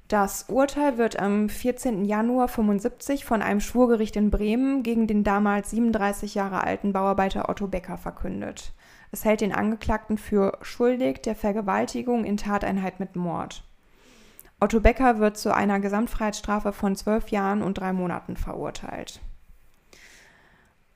[0.10, 2.04] Das Urteil wird am 14.
[2.04, 7.68] Januar 75 von einem Schwurgericht in Bremen gegen den damals 37 Jahre alten Bauarbeiter Otto
[7.68, 8.74] Becker verkündet.
[9.12, 13.64] Es hält den Angeklagten für schuldig der Vergewaltigung in Tateinheit mit Mord.
[14.60, 19.20] Otto Becker wird zu einer Gesamtfreiheitsstrafe von zwölf Jahren und drei Monaten verurteilt.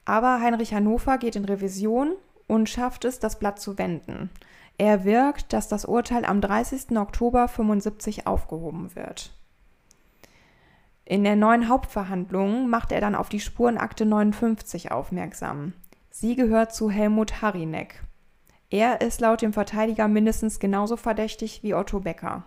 [0.05, 2.13] Aber Heinrich Hannover geht in Revision
[2.47, 4.29] und schafft es, das Blatt zu wenden.
[4.77, 6.97] Er wirkt, dass das Urteil am 30.
[6.97, 9.33] Oktober 75 aufgehoben wird.
[11.03, 15.73] In der neuen Hauptverhandlung macht er dann auf die Spurenakte 59 aufmerksam.
[16.11, 18.03] Sie gehört zu Helmut Harinek.
[18.69, 22.43] Er ist laut dem Verteidiger mindestens genauso verdächtig wie Otto Becker.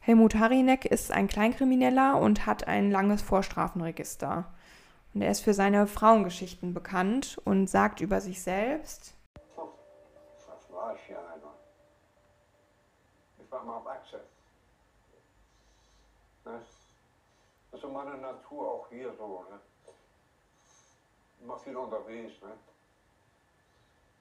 [0.00, 4.52] Helmut Harinek ist ein Kleinkrimineller und hat ein langes Vorstrafenregister.
[5.12, 9.14] Und er ist für seine Frauengeschichten bekannt und sagt über sich selbst,
[10.80, 11.52] war ich ja einer.
[13.38, 14.20] Ich war mal auf Achse.
[16.44, 16.62] Das
[17.72, 19.44] ist meine Natur auch hier so.
[19.50, 19.60] Ne?
[21.40, 22.40] Immer viel unterwegs.
[22.42, 22.52] Ne?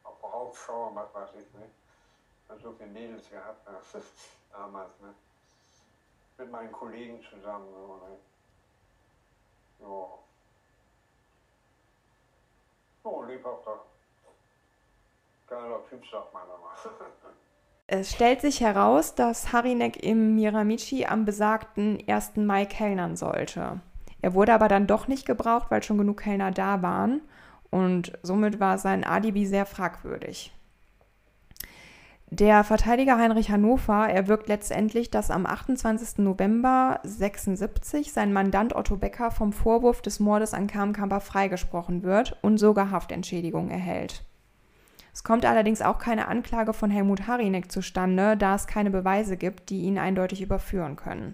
[0.04, 1.54] Auch Raubschau, was weiß ich.
[1.54, 1.70] Ne?
[2.48, 4.02] Habe so viele Mädels gehabt ne?
[4.52, 5.00] damals.
[5.02, 5.14] Ne?
[6.38, 7.68] Mit meinen Kollegen zusammen.
[7.74, 8.18] So, ne?
[9.82, 10.20] Ja.
[13.04, 13.80] Oh, lebhafter
[15.50, 16.94] Geiler Typ, sagt man immer.
[17.92, 22.36] Es stellt sich heraus, dass Harinek im Miramichi am besagten 1.
[22.36, 23.82] Mai kellnern sollte.
[24.22, 27.22] Er wurde aber dann doch nicht gebraucht, weil schon genug Kellner da waren
[27.70, 30.54] und somit war sein Alibi sehr fragwürdig.
[32.32, 36.20] Der Verteidiger Heinrich Hannover erwirkt letztendlich, dass am 28.
[36.20, 42.60] November 76 sein Mandant Otto Becker vom Vorwurf des Mordes an Kamkamper freigesprochen wird und
[42.60, 44.24] sogar Haftentschädigung erhält.
[45.12, 49.72] Es kommt allerdings auch keine Anklage von Helmut Harinek zustande, da es keine Beweise gibt,
[49.72, 51.34] die ihn eindeutig überführen können.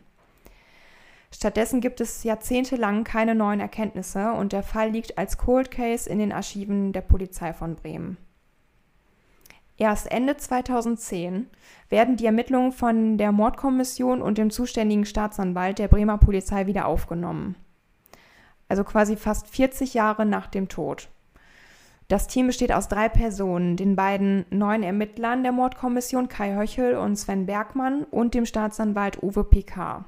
[1.35, 6.17] Stattdessen gibt es jahrzehntelang keine neuen Erkenntnisse und der Fall liegt als Cold Case in
[6.17, 8.15] den Archiven der Polizei von Bremen.
[9.75, 11.47] Erst Ende 2010
[11.89, 17.57] werden die Ermittlungen von der Mordkommission und dem zuständigen Staatsanwalt der Bremer Polizei wieder aufgenommen.
[18.69, 21.09] Also quasi fast 40 Jahre nach dem Tod.
[22.07, 27.17] Das Team besteht aus drei Personen, den beiden neuen Ermittlern der Mordkommission Kai Höchel und
[27.17, 30.05] Sven Bergmann und dem Staatsanwalt Uwe Picard.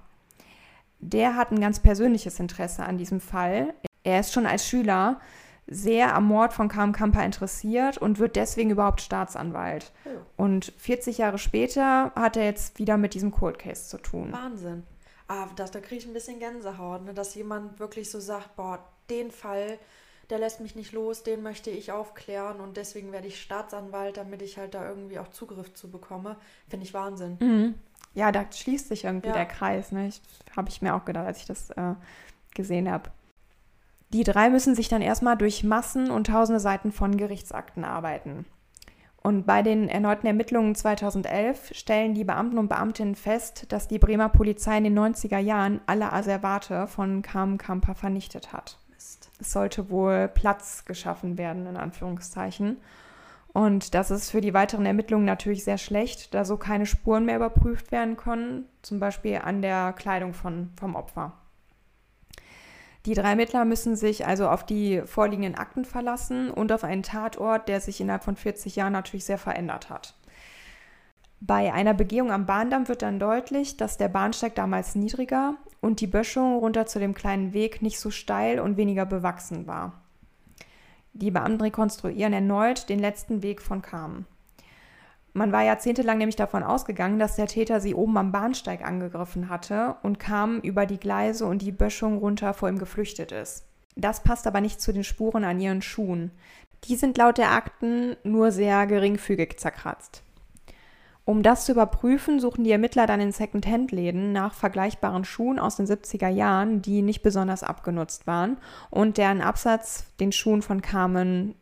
[1.00, 3.74] Der hat ein ganz persönliches Interesse an diesem Fall.
[4.04, 5.20] Er ist schon als Schüler
[5.68, 9.92] sehr am Mord von Karm Kamper interessiert und wird deswegen überhaupt Staatsanwalt.
[10.06, 10.44] Oh.
[10.44, 14.32] Und 40 Jahre später hat er jetzt wieder mit diesem Cold Case zu tun.
[14.32, 14.84] Wahnsinn.
[15.28, 17.14] Ah, das, da kriege ich ein bisschen Gänsehaut, ne?
[17.14, 18.80] dass jemand wirklich so sagt, boah,
[19.10, 19.78] den Fall,
[20.30, 24.42] der lässt mich nicht los, den möchte ich aufklären und deswegen werde ich Staatsanwalt, damit
[24.42, 26.38] ich halt da irgendwie auch Zugriff zu bekomme.
[26.70, 27.38] Finde ich Wahnsinn.
[27.42, 27.76] Mhm.
[28.18, 29.34] Ja, da schließt sich irgendwie ja.
[29.34, 29.92] der Kreis.
[29.92, 30.10] Ne?
[30.56, 31.94] Habe ich mir auch gedacht, als ich das äh,
[32.56, 33.12] gesehen habe.
[34.14, 38.46] Die drei müssen sich dann erstmal durch Massen und tausende Seiten von Gerichtsakten arbeiten.
[39.22, 44.30] Und bei den erneuten Ermittlungen 2011 stellen die Beamten und Beamtinnen fest, dass die Bremer
[44.30, 48.78] Polizei in den 90er Jahren alle Aservate von Kam Kamper vernichtet hat
[49.40, 52.78] es sollte wohl Platz geschaffen werden, in Anführungszeichen.
[53.58, 57.38] Und das ist für die weiteren Ermittlungen natürlich sehr schlecht, da so keine Spuren mehr
[57.38, 61.34] überprüft werden können, zum Beispiel an der Kleidung von, vom Opfer.
[63.08, 67.68] Die drei Ermittler müssen sich also auf die vorliegenden Akten verlassen und auf einen Tatort,
[67.68, 70.14] der sich innerhalb von 40 Jahren natürlich sehr verändert hat.
[71.40, 76.06] Bei einer Begehung am Bahndamm wird dann deutlich, dass der Bahnsteig damals niedriger und die
[76.06, 80.04] Böschung runter zu dem kleinen Weg nicht so steil und weniger bewachsen war.
[81.20, 84.28] Die Beamten rekonstruieren erneut den letzten Weg von Kamen.
[85.34, 89.96] Man war jahrzehntelang nämlich davon ausgegangen, dass der Täter sie oben am Bahnsteig angegriffen hatte
[90.04, 93.66] und kam über die Gleise und die Böschung runter vor ihm geflüchtet ist.
[93.96, 96.30] Das passt aber nicht zu den Spuren an ihren Schuhen.
[96.84, 100.22] Die sind laut der Akten nur sehr geringfügig zerkratzt.
[101.28, 105.86] Um das zu überprüfen, suchen die Ermittler dann in Second-Hand-Läden nach vergleichbaren Schuhen aus den
[105.86, 108.56] 70er Jahren, die nicht besonders abgenutzt waren
[108.92, 111.54] und deren Absatz den Schuhen von Carmen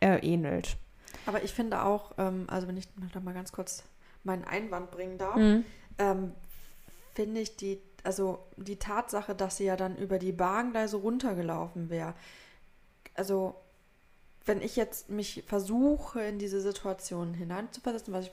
[0.00, 0.78] äh, ähnelt.
[1.26, 3.82] Aber ich finde auch, ähm, also wenn ich noch mal ganz kurz
[4.24, 5.64] meinen Einwand bringen darf, mhm.
[5.98, 6.32] ähm,
[7.12, 12.14] finde ich die, also die Tatsache, dass sie ja dann über die Bahngleise runtergelaufen wäre,
[13.16, 13.54] also
[14.46, 18.32] wenn ich jetzt mich versuche, in diese Situation hineinzuversetzen, was ich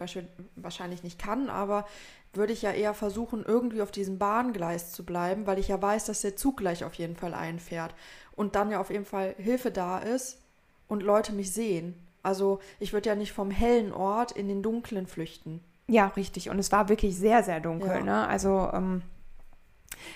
[0.55, 1.85] wahrscheinlich nicht kann, aber
[2.33, 6.05] würde ich ja eher versuchen, irgendwie auf diesem Bahngleis zu bleiben, weil ich ja weiß,
[6.05, 7.93] dass der Zug gleich auf jeden Fall einfährt
[8.35, 10.39] und dann ja auf jeden Fall Hilfe da ist
[10.87, 11.95] und Leute mich sehen.
[12.23, 15.61] Also ich würde ja nicht vom hellen Ort in den dunklen flüchten.
[15.87, 16.49] Ja, richtig.
[16.49, 17.89] Und es war wirklich sehr, sehr dunkel.
[17.89, 18.03] Ja.
[18.03, 18.27] Ne?
[18.27, 19.01] Also ähm,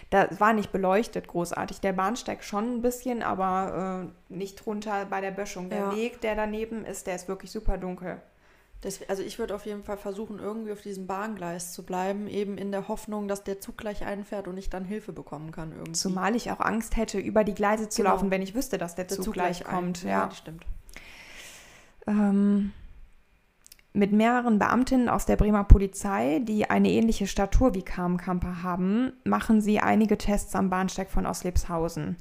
[0.09, 1.81] da war nicht beleuchtet großartig.
[1.81, 5.69] Der Bahnsteig schon ein bisschen, aber äh, nicht drunter bei der Böschung.
[5.69, 5.95] Der ja.
[5.95, 8.21] Weg, der daneben ist, der ist wirklich super dunkel.
[8.81, 12.57] Das, also ich würde auf jeden Fall versuchen, irgendwie auf diesem Bahngleis zu bleiben, eben
[12.57, 15.91] in der Hoffnung, dass der Zug gleich einfährt und ich dann Hilfe bekommen kann irgendwie.
[15.91, 18.15] Zumal ich auch Angst hätte, über die Gleise zu genau.
[18.15, 20.03] laufen, wenn ich wüsste, dass der, der Zug, Zug, gleich kommt.
[20.03, 20.07] Ein.
[20.09, 20.65] Ja, ja, das stimmt.
[22.07, 22.73] Ähm,
[23.93, 29.61] mit mehreren Beamtinnen aus der Bremer Polizei, die eine ähnliche Statur wie Kamkamper haben, machen
[29.61, 32.17] sie einige Tests am Bahnsteig von Oslepshausen.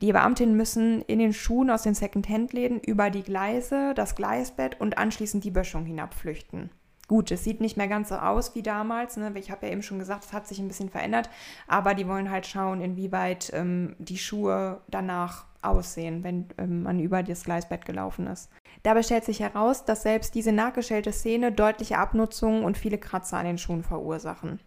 [0.00, 4.96] Die Beamtinnen müssen in den Schuhen aus den Second-Hand-Läden über die Gleise, das Gleisbett und
[4.96, 6.70] anschließend die Böschung hinabflüchten.
[7.06, 9.16] Gut, es sieht nicht mehr ganz so aus wie damals.
[9.16, 9.32] Ne?
[9.34, 11.28] Ich habe ja eben schon gesagt, es hat sich ein bisschen verändert.
[11.66, 17.24] Aber die wollen halt schauen, inwieweit ähm, die Schuhe danach aussehen, wenn ähm, man über
[17.24, 18.48] das Gleisbett gelaufen ist.
[18.82, 23.46] Dabei stellt sich heraus, dass selbst diese nachgestellte Szene deutliche Abnutzungen und viele Kratzer an
[23.46, 24.60] den Schuhen verursachen.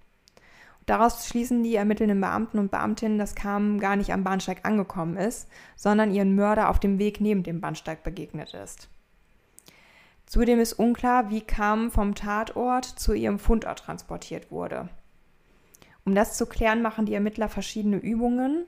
[0.86, 5.48] Daraus schließen die ermittelnden Beamten und Beamtinnen, dass Carmen gar nicht am Bahnsteig angekommen ist,
[5.76, 8.90] sondern ihren Mörder auf dem Weg neben dem Bahnsteig begegnet ist.
[10.26, 14.90] Zudem ist unklar, wie Carmen vom Tatort zu ihrem Fundort transportiert wurde.
[16.06, 18.66] Um das zu klären, machen die Ermittler verschiedene Übungen,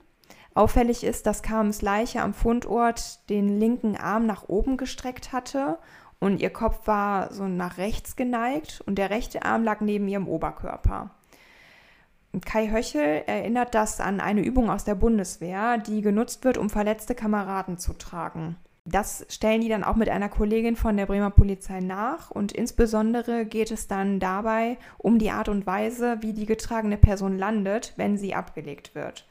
[0.55, 5.77] Auffällig ist, dass Carmens Leiche am Fundort den linken Arm nach oben gestreckt hatte
[6.19, 10.29] und ihr Kopf war so nach rechts geneigt und der rechte Arm lag neben ihrem
[10.29, 11.11] Oberkörper.
[12.45, 17.15] Kai Höchel erinnert das an eine Übung aus der Bundeswehr, die genutzt wird, um verletzte
[17.15, 18.55] Kameraden zu tragen.
[18.85, 23.45] Das stellen die dann auch mit einer Kollegin von der Bremer Polizei nach und insbesondere
[23.45, 28.17] geht es dann dabei um die Art und Weise, wie die getragene Person landet, wenn
[28.17, 29.25] sie abgelegt wird.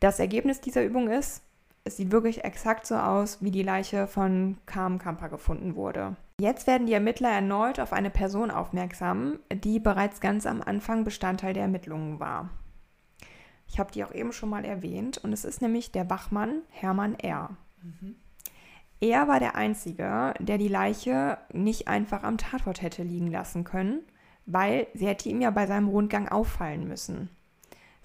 [0.00, 1.42] Das Ergebnis dieser Übung ist,
[1.84, 6.16] es sieht wirklich exakt so aus, wie die Leiche von Carm Kamper gefunden wurde.
[6.40, 11.52] Jetzt werden die Ermittler erneut auf eine Person aufmerksam, die bereits ganz am Anfang Bestandteil
[11.52, 12.50] der Ermittlungen war.
[13.68, 17.14] Ich habe die auch eben schon mal erwähnt und es ist nämlich der Wachmann Hermann
[17.18, 17.50] R.
[17.82, 18.16] Mhm.
[19.00, 24.00] Er war der Einzige, der die Leiche nicht einfach am Tatort hätte liegen lassen können,
[24.44, 27.30] weil sie hätte ihm ja bei seinem Rundgang auffallen müssen.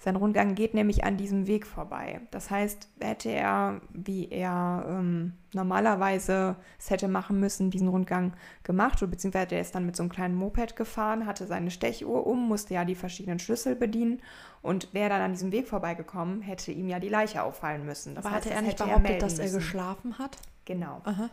[0.06, 2.20] Sein Rundgang geht nämlich an diesem Weg vorbei.
[2.30, 8.32] Das heißt, hätte er, wie er ähm, normalerweise es hätte machen müssen, diesen Rundgang
[8.62, 12.24] gemacht, oder beziehungsweise er ist dann mit so einem kleinen Moped gefahren, hatte seine Stechuhr
[12.24, 14.22] um, musste ja die verschiedenen Schlüssel bedienen
[14.62, 18.14] und wäre dann an diesem Weg vorbeigekommen, hätte ihm ja die Leiche auffallen müssen.
[18.14, 20.36] Das Aber heißt, hatte er nicht behauptet, er dass er geschlafen hat?
[20.66, 21.00] Genau.
[21.02, 21.30] Aha.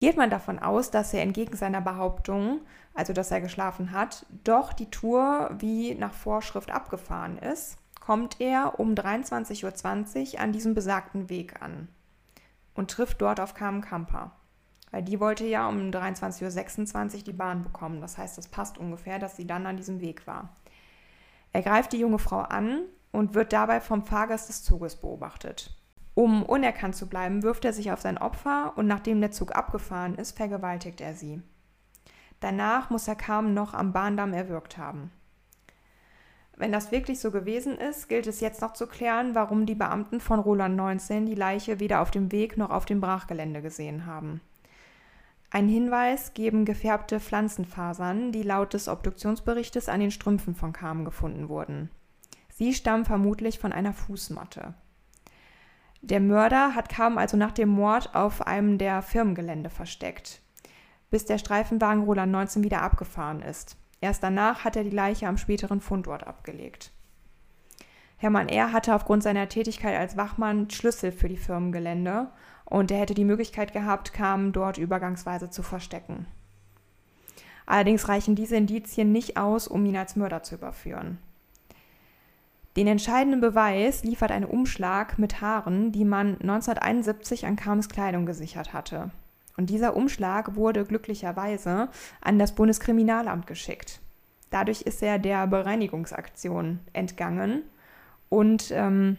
[0.00, 2.62] Geht man davon aus, dass er entgegen seiner Behauptung
[2.94, 8.78] also dass er geschlafen hat, doch die Tour wie nach Vorschrift abgefahren ist, kommt er
[8.78, 11.88] um 23.20 Uhr an diesem besagten Weg an
[12.74, 14.32] und trifft dort auf Carmen Kamper.
[14.90, 18.00] Weil die wollte ja um 23.26 Uhr die Bahn bekommen.
[18.00, 20.50] Das heißt, das passt ungefähr, dass sie dann an diesem Weg war.
[21.52, 25.76] Er greift die junge Frau an und wird dabei vom Fahrgast des Zuges beobachtet.
[26.14, 30.14] Um unerkannt zu bleiben, wirft er sich auf sein Opfer und nachdem der Zug abgefahren
[30.14, 31.42] ist, vergewaltigt er sie.
[32.44, 35.10] Danach muss er kaum noch am Bahndamm erwürgt haben.
[36.58, 40.20] Wenn das wirklich so gewesen ist, gilt es jetzt noch zu klären, warum die Beamten
[40.20, 44.42] von Roland 19 die Leiche weder auf dem Weg noch auf dem Brachgelände gesehen haben.
[45.50, 51.48] Ein Hinweis geben gefärbte Pflanzenfasern, die laut des Obduktionsberichtes an den Strümpfen von Carmen gefunden
[51.48, 51.90] wurden.
[52.50, 54.74] Sie stammen vermutlich von einer Fußmatte.
[56.02, 60.42] Der Mörder hat Carmen also nach dem Mord auf einem der Firmengelände versteckt
[61.14, 63.76] bis der Streifenwagen Roland 19 wieder abgefahren ist.
[64.00, 66.90] Erst danach hat er die Leiche am späteren Fundort abgelegt.
[68.16, 68.72] Hermann R.
[68.72, 72.32] hatte aufgrund seiner Tätigkeit als Wachmann Schlüssel für die Firmengelände
[72.64, 76.26] und er hätte die Möglichkeit gehabt, Carmen dort übergangsweise zu verstecken.
[77.64, 81.18] Allerdings reichen diese Indizien nicht aus, um ihn als Mörder zu überführen.
[82.76, 88.72] Den entscheidenden Beweis liefert ein Umschlag mit Haaren, die man 1971 an Kams Kleidung gesichert
[88.72, 89.12] hatte.
[89.56, 91.88] Und dieser Umschlag wurde glücklicherweise
[92.20, 94.00] an das Bundeskriminalamt geschickt.
[94.50, 97.62] Dadurch ist er der Bereinigungsaktion entgangen
[98.28, 99.18] und ähm,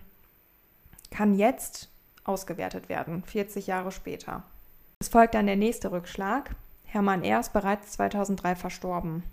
[1.11, 1.89] kann jetzt
[2.23, 4.43] ausgewertet werden, 40 Jahre später.
[4.99, 6.51] Es folgt dann der nächste Rückschlag.
[6.85, 7.39] Hermann R.
[7.39, 9.23] ist bereits 2003 verstorben.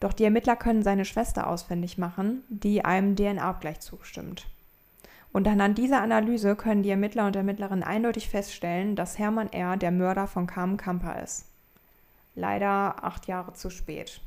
[0.00, 4.46] Doch die Ermittler können seine Schwester ausfindig machen, die einem DNA-Abgleich zustimmt.
[5.36, 9.76] Und anhand dieser Analyse können die Ermittler und Ermittlerinnen eindeutig feststellen, dass Hermann R.
[9.76, 11.44] der Mörder von Carmen Kamper ist.
[12.34, 14.22] Leider acht Jahre zu spät.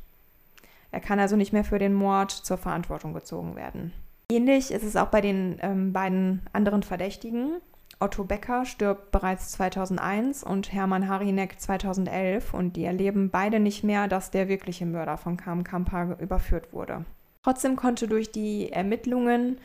[0.92, 3.92] Er kann also nicht mehr für den Mord zur Verantwortung gezogen werden.
[4.32, 7.54] Ähnlich ist es auch bei den ähm, beiden anderen Verdächtigen.
[8.00, 14.08] Otto Becker stirbt bereits 2001 und Hermann Harinek 2011 und die erleben beide nicht mehr,
[14.08, 17.04] dass der wirkliche Mörder von Kam Kampa überführt wurde.
[17.42, 19.58] Trotzdem konnte durch die Ermittlungen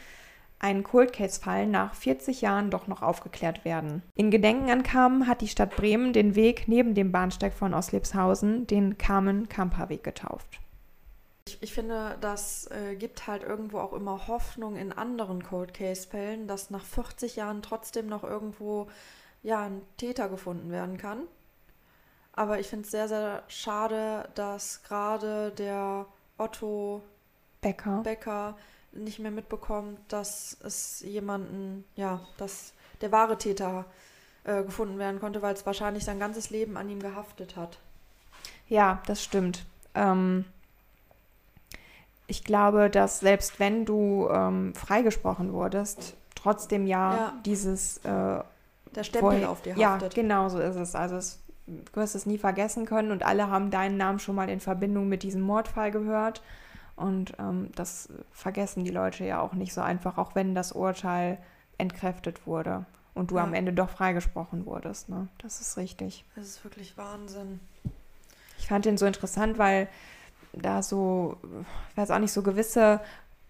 [0.59, 4.03] ein Cold Case-Fall nach 40 Jahren doch noch aufgeklärt werden.
[4.15, 8.67] In Gedenken an Kamen hat die Stadt Bremen den Weg neben dem Bahnsteig von Oslebshausen
[8.67, 10.61] den Kamen-Kamper-Weg getauft.
[11.47, 16.47] Ich, ich, finde, das äh, gibt halt irgendwo auch immer Hoffnung in anderen Cold Case-Fällen,
[16.49, 18.89] dass nach 40 Jahren trotzdem noch irgendwo
[19.43, 21.25] ja, ein Täter gefunden werden kann.
[22.33, 26.07] Aber ich finde es sehr, sehr schade, dass gerade der
[26.39, 27.03] Otto
[27.61, 28.01] Becker.
[28.03, 28.57] Becker
[28.95, 33.85] nicht mehr mitbekommt, dass es jemanden, ja, dass der wahre Täter
[34.45, 37.79] äh, gefunden werden konnte, weil es wahrscheinlich sein ganzes Leben an ihm gehaftet hat.
[38.69, 39.65] Ja, das stimmt.
[39.95, 40.45] Ähm,
[42.27, 47.33] ich glaube, dass selbst wenn du ähm, freigesprochen wurdest, trotzdem ja, ja.
[47.45, 48.41] dieses äh,
[48.95, 50.17] der Stempel auf dir haftet.
[50.17, 50.95] Ja, genau so ist es.
[50.95, 54.49] Also es, du wirst es nie vergessen können und alle haben deinen Namen schon mal
[54.49, 56.43] in Verbindung mit diesem Mordfall gehört.
[56.97, 61.39] Und ähm, das vergessen die Leute ja auch nicht so einfach, auch wenn das Urteil
[61.77, 63.43] entkräftet wurde und du ja.
[63.43, 65.09] am Ende doch freigesprochen wurdest.
[65.09, 65.29] Ne?
[65.39, 66.25] Das ist richtig.
[66.37, 67.61] Das ist wirklich Wahnsinn.
[68.59, 69.89] Ich fand den so interessant, weil
[70.53, 71.37] da so,
[71.91, 73.01] ich weiß auch nicht, so gewisse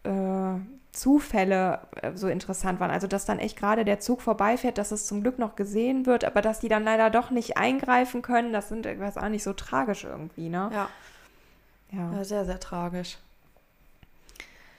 [0.04, 0.54] äh,
[0.92, 2.90] Zufälle äh, so interessant waren.
[2.90, 6.24] Also, dass dann echt gerade der Zug vorbeifährt, dass es zum Glück noch gesehen wird,
[6.24, 9.42] aber dass die dann leider doch nicht eingreifen können, das sind, ich weiß auch nicht,
[9.42, 10.70] so tragisch irgendwie, ne?
[10.72, 10.88] Ja.
[11.92, 13.18] Ja, ja sehr, sehr tragisch.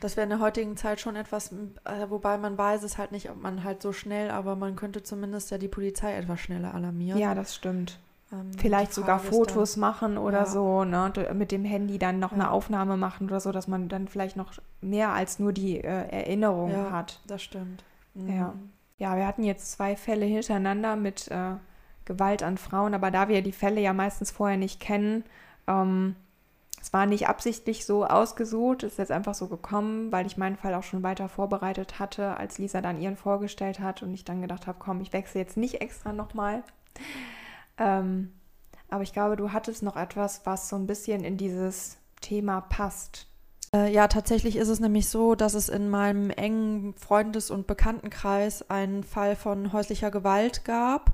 [0.06, 3.32] Das wäre in der heutigen Zeit schon etwas, äh, wobei man weiß es halt nicht,
[3.32, 7.20] ob man halt so schnell, aber man könnte zumindest ja die Polizei etwas schneller alarmieren.
[7.20, 7.98] Ja, das stimmt.
[8.32, 10.46] Ähm, Vielleicht sogar Fotos dann, machen oder ja.
[10.46, 11.12] so, ne?
[11.34, 12.38] mit dem Handy dann noch ja.
[12.38, 16.08] eine Aufnahme machen oder so, dass man dann vielleicht noch mehr als nur die äh,
[16.12, 17.20] Erinnerung ja, hat.
[17.26, 17.84] Das stimmt.
[18.14, 18.30] Mhm.
[18.30, 18.54] Ja.
[19.00, 21.54] ja, wir hatten jetzt zwei Fälle hintereinander mit äh,
[22.06, 25.24] Gewalt an Frauen, aber da wir die Fälle ja meistens vorher nicht kennen,
[25.66, 26.16] ähm,
[26.86, 30.76] es war nicht absichtlich so ausgesucht, ist jetzt einfach so gekommen, weil ich meinen Fall
[30.76, 34.68] auch schon weiter vorbereitet hatte, als Lisa dann ihren vorgestellt hat und ich dann gedacht
[34.68, 36.62] habe, komm, ich wechsle jetzt nicht extra nochmal.
[37.80, 38.34] Ähm,
[38.88, 43.26] aber ich glaube, du hattest noch etwas, was so ein bisschen in dieses Thema passt.
[43.74, 48.70] Äh, ja, tatsächlich ist es nämlich so, dass es in meinem engen Freundes- und Bekanntenkreis
[48.70, 51.14] einen Fall von häuslicher Gewalt gab.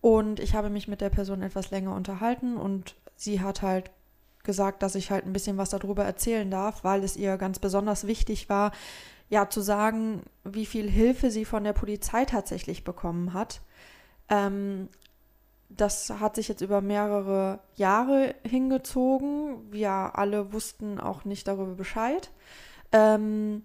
[0.00, 3.92] Und ich habe mich mit der Person etwas länger unterhalten und sie hat halt
[4.46, 8.06] gesagt, dass ich halt ein bisschen was darüber erzählen darf, weil es ihr ganz besonders
[8.06, 8.72] wichtig war,
[9.28, 13.60] ja, zu sagen, wie viel Hilfe sie von der Polizei tatsächlich bekommen hat.
[14.30, 14.88] Ähm,
[15.68, 19.70] das hat sich jetzt über mehrere Jahre hingezogen.
[19.72, 22.30] Wir alle wussten auch nicht darüber Bescheid.
[22.92, 23.62] Ähm,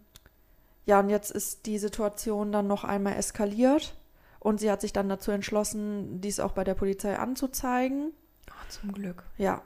[0.86, 3.96] ja, und jetzt ist die Situation dann noch einmal eskaliert
[4.40, 8.12] und sie hat sich dann dazu entschlossen, dies auch bei der Polizei anzuzeigen.
[8.50, 9.24] Oh, zum Glück.
[9.38, 9.62] Ja.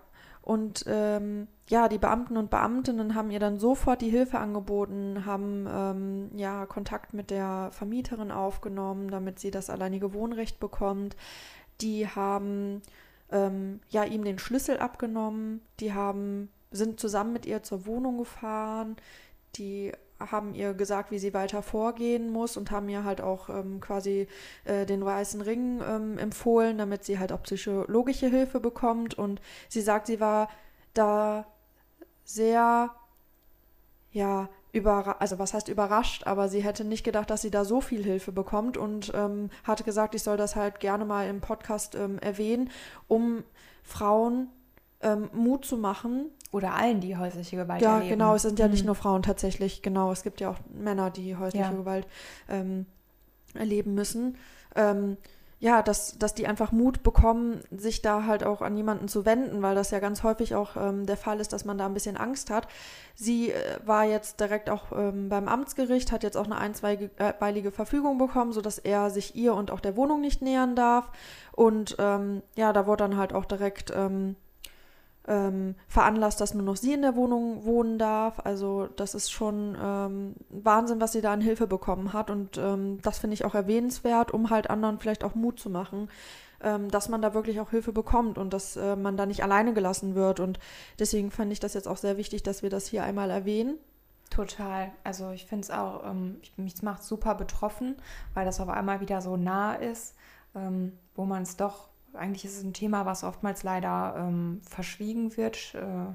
[0.46, 5.68] Und ähm, ja, die Beamten und Beamtinnen haben ihr dann sofort die Hilfe angeboten, haben
[5.68, 11.16] ähm, ja Kontakt mit der Vermieterin aufgenommen, damit sie das alleinige Wohnrecht bekommt.
[11.82, 12.84] Die haben
[13.32, 18.98] ähm, ja ihm den Schlüssel abgenommen, die haben sind zusammen mit ihr zur Wohnung gefahren,
[19.56, 23.80] die haben ihr gesagt, wie sie weiter vorgehen muss und haben ihr halt auch ähm,
[23.82, 24.28] quasi
[24.64, 29.14] äh, den weißen Ring ähm, empfohlen, damit sie halt auch psychologische Hilfe bekommt.
[29.16, 30.50] Und sie sagt, sie war
[30.94, 31.46] da
[32.24, 32.92] sehr,
[34.12, 37.80] ja, über, also was heißt überrascht, aber sie hätte nicht gedacht, dass sie da so
[37.80, 41.96] viel Hilfe bekommt und ähm, hatte gesagt, ich soll das halt gerne mal im Podcast
[41.96, 42.70] ähm, erwähnen,
[43.08, 43.44] um
[43.84, 44.50] Frauen
[45.00, 46.30] ähm, Mut zu machen.
[46.52, 48.10] Oder allen, die häusliche Gewalt ja, erleben.
[48.10, 48.72] Ja, genau, es sind ja mhm.
[48.72, 51.72] nicht nur Frauen tatsächlich, genau, es gibt ja auch Männer, die häusliche ja.
[51.72, 52.08] Gewalt
[52.50, 52.86] ähm,
[53.54, 54.38] erleben müssen.
[54.76, 55.18] Ähm,
[55.60, 59.62] ja, dass, dass die einfach Mut bekommen, sich da halt auch an jemanden zu wenden,
[59.62, 62.18] weil das ja ganz häufig auch ähm, der Fall ist, dass man da ein bisschen
[62.18, 62.68] Angst hat.
[63.16, 68.18] Sie äh, war jetzt direkt auch ähm, beim Amtsgericht, hat jetzt auch eine einstweilige Verfügung
[68.18, 71.10] bekommen, sodass er sich ihr und auch der Wohnung nicht nähern darf.
[71.54, 73.92] Und ähm, ja, da wurde dann halt auch direkt
[75.28, 78.40] ähm, veranlasst, dass nur noch sie in der Wohnung wohnen darf.
[78.44, 82.30] Also das ist schon ähm, Wahnsinn, was sie da an Hilfe bekommen hat.
[82.30, 86.10] Und ähm, das finde ich auch erwähnenswert, um halt anderen vielleicht auch Mut zu machen,
[86.62, 89.74] ähm, dass man da wirklich auch Hilfe bekommt und dass äh, man da nicht alleine
[89.74, 90.40] gelassen wird.
[90.40, 90.60] Und
[91.00, 93.78] deswegen fand ich das jetzt auch sehr wichtig, dass wir das hier einmal erwähnen.
[94.30, 94.92] Total.
[95.04, 97.96] Also ich finde es auch, ähm, mich macht super betroffen,
[98.34, 100.16] weil das auf einmal wieder so nah ist,
[100.56, 105.36] ähm, wo man es doch eigentlich ist es ein Thema, was oftmals leider ähm, verschwiegen
[105.38, 105.76] wird.
[105.76, 106.14] Äh,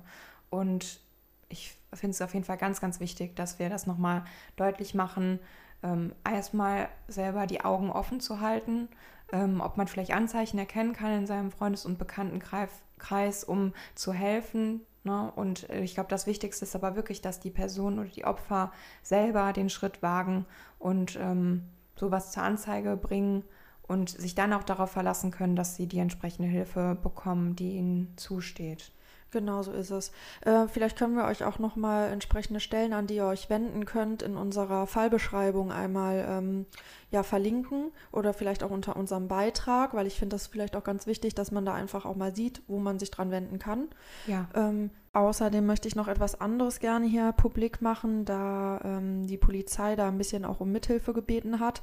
[0.50, 1.00] und
[1.48, 4.24] ich finde es auf jeden Fall ganz, ganz wichtig, dass wir das nochmal
[4.56, 5.40] deutlich machen.
[5.82, 8.88] Ähm, erstmal selber die Augen offen zu halten,
[9.32, 14.82] ähm, ob man vielleicht Anzeichen erkennen kann in seinem Freundes- und Bekanntenkreis, um zu helfen.
[15.04, 15.32] Ne?
[15.34, 18.72] Und äh, ich glaube, das Wichtigste ist aber wirklich, dass die Person oder die Opfer
[19.02, 20.46] selber den Schritt wagen
[20.78, 21.64] und ähm,
[21.96, 23.44] sowas zur Anzeige bringen
[23.90, 28.12] und sich dann auch darauf verlassen können, dass sie die entsprechende Hilfe bekommen, die ihnen
[28.16, 28.92] zusteht.
[29.32, 30.12] Genau so ist es.
[30.42, 34.22] Äh, vielleicht können wir euch auch nochmal entsprechende Stellen, an die ihr euch wenden könnt,
[34.22, 36.66] in unserer Fallbeschreibung einmal ähm,
[37.10, 41.06] ja, verlinken oder vielleicht auch unter unserem Beitrag, weil ich finde das vielleicht auch ganz
[41.06, 43.88] wichtig, dass man da einfach auch mal sieht, wo man sich dran wenden kann.
[44.26, 44.48] Ja.
[44.54, 49.96] Ähm, außerdem möchte ich noch etwas anderes gerne hier publik machen, da ähm, die Polizei
[49.96, 51.82] da ein bisschen auch um Mithilfe gebeten hat.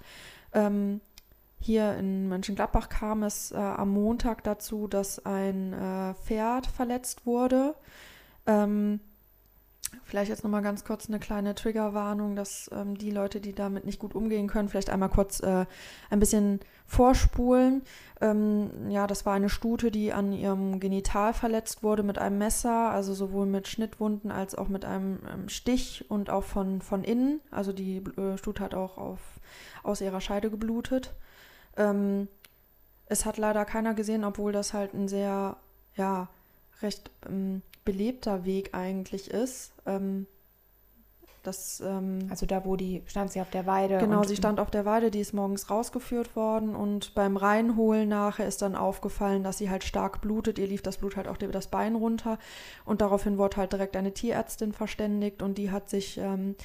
[0.54, 1.02] Ähm,
[1.60, 7.76] hier in Mönchengladbach kam es äh, am Montag dazu, dass ein äh, Pferd verletzt wurde.
[8.46, 9.00] Ähm,
[10.04, 14.00] vielleicht jetzt nochmal ganz kurz eine kleine Triggerwarnung, dass ähm, die Leute, die damit nicht
[14.00, 15.66] gut umgehen können, vielleicht einmal kurz äh,
[16.10, 17.82] ein bisschen vorspulen.
[18.22, 22.92] Ähm, ja, das war eine Stute, die an ihrem Genital verletzt wurde mit einem Messer,
[22.92, 27.42] also sowohl mit Schnittwunden als auch mit einem ähm, Stich und auch von, von innen.
[27.52, 29.20] Also die äh, Stute hat auch auf,
[29.84, 31.14] aus ihrer Scheide geblutet.
[31.76, 32.28] Ähm,
[33.08, 35.58] es hat leider keiner gesehen, obwohl das halt ein sehr,
[35.96, 36.30] ja,
[36.82, 39.72] recht ähm, belebter Weg eigentlich ist.
[39.86, 40.28] Ähm,
[41.44, 44.00] das, ähm, also da, wo die, stand sie auf der Weide.
[44.00, 48.46] Genau, sie stand auf der Weide, die ist morgens rausgeführt worden und beim Reinholen nachher
[48.46, 50.60] ist dann aufgefallen, dass sie halt stark blutet.
[50.60, 52.38] Ihr lief das Blut halt auch das Bein runter
[52.84, 56.56] und daraufhin wurde halt direkt eine Tierärztin verständigt und die hat sich, ähm,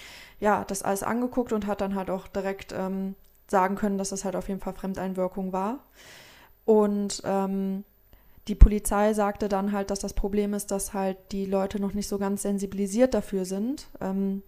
[0.41, 3.15] ja, das alles angeguckt und hat dann halt auch direkt ähm,
[3.47, 5.79] sagen können, dass das halt auf jeden Fall Fremdeinwirkung war.
[6.65, 7.85] Und ähm,
[8.49, 12.09] die Polizei sagte dann halt, dass das Problem ist, dass halt die Leute noch nicht
[12.09, 14.43] so ganz sensibilisiert dafür sind, ähm,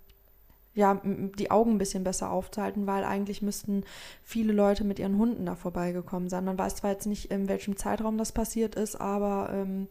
[0.75, 3.85] ja, die Augen ein bisschen besser aufzuhalten, weil eigentlich müssten
[4.25, 6.45] viele Leute mit ihren Hunden da vorbeigekommen sein.
[6.45, 9.87] Man weiß zwar jetzt nicht, in welchem Zeitraum das passiert ist, aber ähm,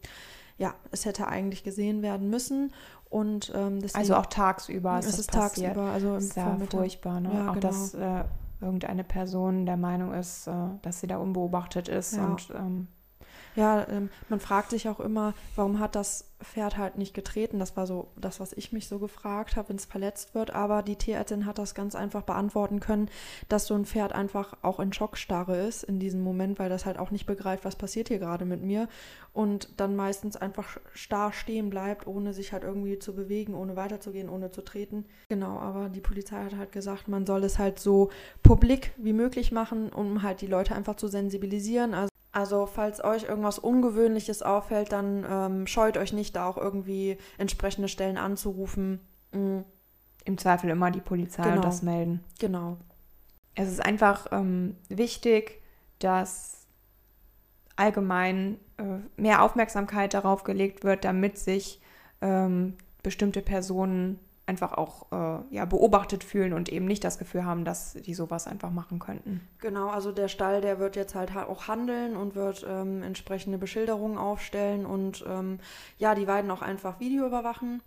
[0.58, 2.72] ja, es hätte eigentlich gesehen werden müssen.
[3.08, 5.74] Und ähm, also auch tagsüber ist es ist passiert.
[5.74, 6.80] tagsüber, also im Sehr Vormittag.
[6.80, 7.30] furchtbar, ne?
[7.32, 7.68] Ja, auch genau.
[7.68, 8.24] das äh,
[8.60, 10.52] irgendeine Person der Meinung ist, äh,
[10.82, 12.16] dass sie da unbeobachtet ist.
[12.16, 12.26] Ja.
[12.26, 12.88] Und ähm,
[13.56, 17.58] ja, ähm, man fragt sich auch immer, warum hat das Pferd halt nicht getreten?
[17.58, 20.50] Das war so das, was ich mich so gefragt habe, wenn es verletzt wird.
[20.54, 23.08] Aber die Tierärztin hat das ganz einfach beantworten können,
[23.48, 26.98] dass so ein Pferd einfach auch in Schockstarre ist in diesem Moment, weil das halt
[26.98, 28.88] auch nicht begreift, was passiert hier gerade mit mir.
[29.32, 34.28] Und dann meistens einfach starr stehen bleibt, ohne sich halt irgendwie zu bewegen, ohne weiterzugehen,
[34.28, 35.06] ohne zu treten.
[35.28, 38.10] Genau, aber die Polizei hat halt gesagt, man soll es halt so
[38.42, 41.94] publik wie möglich machen, um halt die Leute einfach zu sensibilisieren.
[41.94, 47.16] Also also falls euch irgendwas Ungewöhnliches auffällt, dann ähm, scheut euch nicht, da auch irgendwie
[47.38, 49.00] entsprechende Stellen anzurufen.
[49.32, 49.64] Mhm.
[50.24, 51.56] Im Zweifel immer die Polizei genau.
[51.56, 52.24] und das melden.
[52.40, 52.78] Genau.
[53.54, 55.62] Es ist einfach ähm, wichtig,
[56.00, 56.66] dass
[57.76, 61.80] allgemein äh, mehr Aufmerksamkeit darauf gelegt wird, damit sich
[62.20, 62.74] ähm,
[63.04, 67.94] bestimmte Personen einfach auch äh, ja, beobachtet fühlen und eben nicht das Gefühl haben, dass
[67.94, 69.40] die sowas einfach machen könnten.
[69.58, 74.18] Genau, also der Stall, der wird jetzt halt auch handeln und wird ähm, entsprechende Beschilderungen
[74.18, 75.60] aufstellen und ähm,
[75.98, 77.82] ja, die Weiden auch einfach Video überwachen.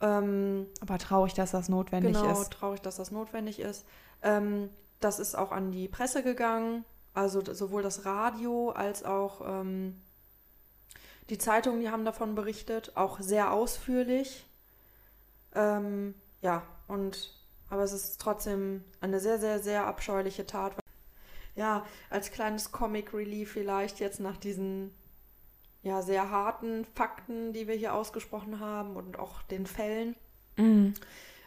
[0.00, 2.38] Ähm, Aber traurig, dass das notwendig genau, ist.
[2.38, 3.86] Genau, traurig, dass das notwendig ist.
[4.22, 4.70] Ähm,
[5.00, 10.00] das ist auch an die Presse gegangen, also sowohl das Radio als auch ähm,
[11.30, 14.47] die Zeitungen, die haben davon berichtet, auch sehr ausführlich.
[15.58, 17.32] Ähm, ja, und
[17.68, 20.72] aber es ist trotzdem eine sehr, sehr, sehr abscheuliche Tat.
[21.54, 24.94] Ja, als kleines Comic Relief vielleicht jetzt nach diesen
[25.82, 30.14] ja sehr harten Fakten, die wir hier ausgesprochen haben und auch den Fällen.
[30.56, 30.94] Mhm.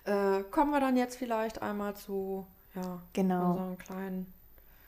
[0.04, 2.46] Äh, kommen wir dann jetzt vielleicht einmal zu
[2.76, 3.52] ja, genau.
[3.52, 4.34] unseren kleinen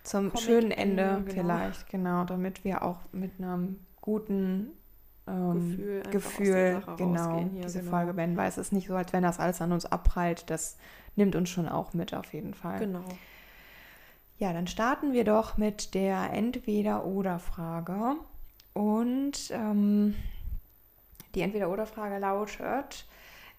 [0.03, 1.55] Zum Comic schönen Ende Ende, genau.
[1.55, 4.71] vielleicht, genau, damit wir auch mit einem guten
[5.27, 7.91] ähm, Gefühl Gefühl, genau, hier, diese genau.
[7.91, 10.49] Folge beenden, weil es ist nicht so, als wenn das alles an uns abprallt.
[10.49, 10.77] Das
[11.15, 12.79] nimmt uns schon auch mit auf jeden Fall.
[12.79, 13.03] Genau.
[14.37, 18.15] Ja, dann starten wir doch mit der Entweder-Oder-Frage.
[18.73, 20.15] Und ähm,
[21.35, 23.05] die Entweder-Oder-Frage lautet: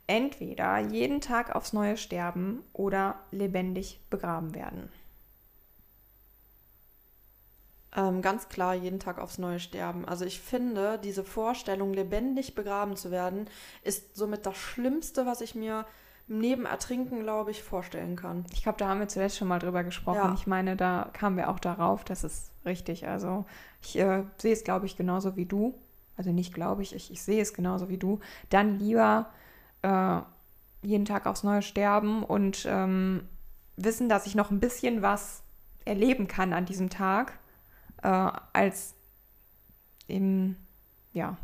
[0.06, 4.90] Entweder jeden Tag aufs Neue sterben oder lebendig begraben werden.
[7.96, 10.04] Ähm, ganz klar jeden Tag aufs Neue sterben.
[10.04, 13.46] Also ich finde, diese Vorstellung, lebendig begraben zu werden,
[13.82, 15.86] ist somit das Schlimmste, was ich mir
[16.26, 18.44] neben Ertrinken, glaube ich, vorstellen kann.
[18.52, 20.16] Ich glaube, da haben wir zuletzt schon mal drüber gesprochen.
[20.16, 20.34] Ja.
[20.34, 23.06] Ich meine, da kamen wir auch darauf, das ist richtig.
[23.06, 23.44] Also
[23.82, 25.74] ich äh, sehe es, glaube ich, genauso wie du.
[26.16, 28.20] Also nicht glaube ich, ich, ich sehe es genauso wie du.
[28.48, 29.26] Dann lieber
[29.82, 30.20] äh,
[30.82, 33.28] jeden Tag aufs Neue sterben und ähm,
[33.76, 35.42] wissen, dass ich noch ein bisschen was
[35.84, 37.38] erleben kann an diesem Tag,
[38.04, 38.94] äh, als
[40.06, 40.54] im,
[41.12, 41.36] ja,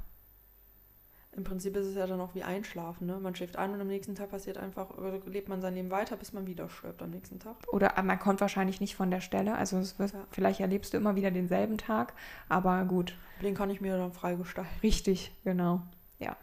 [1.32, 3.06] Im Prinzip ist es ja dann auch wie Einschlafen.
[3.06, 3.18] Ne?
[3.20, 6.16] Man schläft ein und am nächsten Tag passiert einfach, oder lebt man sein Leben weiter,
[6.16, 7.56] bis man wieder stirbt am nächsten Tag.
[7.68, 9.54] Oder äh, man kommt wahrscheinlich nicht von der Stelle.
[9.54, 10.26] Also es wird, Ja.
[10.30, 12.12] vielleicht erlebst du immer wieder denselben Tag,
[12.48, 13.16] aber gut.
[13.42, 14.72] Den kann ich mir dann freigestalten.
[14.82, 15.80] Richtig, genau.
[16.18, 16.36] Ja.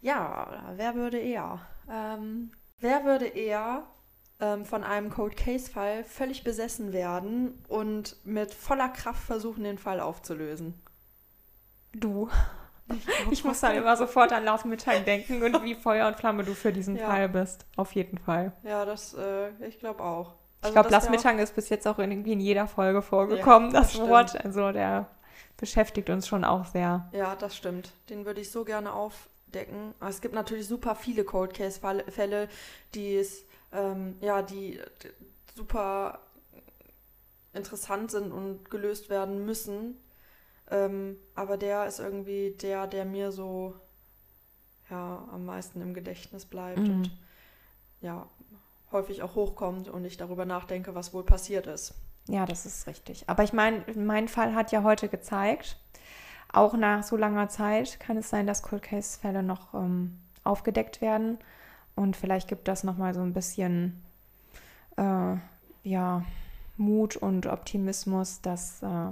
[0.00, 1.60] Ja, wer würde eher?
[1.88, 3.84] Ähm, wer würde eher
[4.42, 9.78] ähm, von einem Cold Case Fall völlig besessen werden und mit voller Kraft versuchen, den
[9.78, 10.74] Fall aufzulösen?
[11.94, 12.28] Du.
[13.30, 16.52] Ich muss dann immer sofort an Lars Mittag denken und wie Feuer und Flamme du
[16.52, 17.06] für diesen Ja.
[17.06, 17.64] Fall bist.
[17.76, 18.52] Auf jeden Fall.
[18.64, 20.34] Ja, das, äh, ich glaube auch.
[20.58, 23.70] Ich Also glaube, das Lars Mittag ist bis jetzt auch irgendwie in jeder Folge vorgekommen,
[23.72, 24.44] Ja, das das Wort.
[24.44, 25.06] Also der
[25.56, 27.08] beschäftigt uns schon auch sehr.
[27.12, 27.92] Ja, das stimmt.
[28.10, 29.94] Den würde ich so gerne aufdecken.
[30.00, 32.48] Aber es gibt natürlich super viele Cold Case Fall- Fälle,
[32.94, 35.12] die es, ähm, ja, die d-
[35.54, 36.20] super
[37.54, 39.96] interessant sind und gelöst werden müssen.
[40.70, 43.74] Ähm, aber der ist irgendwie der, der mir so
[44.90, 46.90] ja, am meisten im Gedächtnis bleibt Mhm.
[46.90, 47.10] und
[48.02, 48.28] ja,
[48.92, 51.94] häufig auch hochkommt und ich darüber nachdenke, was wohl passiert ist.
[52.28, 53.28] Ja, das ist richtig.
[53.28, 55.76] Aber ich meine, mein Fall hat ja heute gezeigt,
[56.52, 61.00] auch nach so langer Zeit kann es sein, dass Cold Case Fälle noch ähm, aufgedeckt
[61.00, 61.38] werden.
[61.94, 64.02] Und vielleicht gibt das nochmal so ein bisschen
[64.96, 65.36] äh,
[65.84, 66.24] ja,
[66.76, 69.10] Mut und Optimismus, dass äh,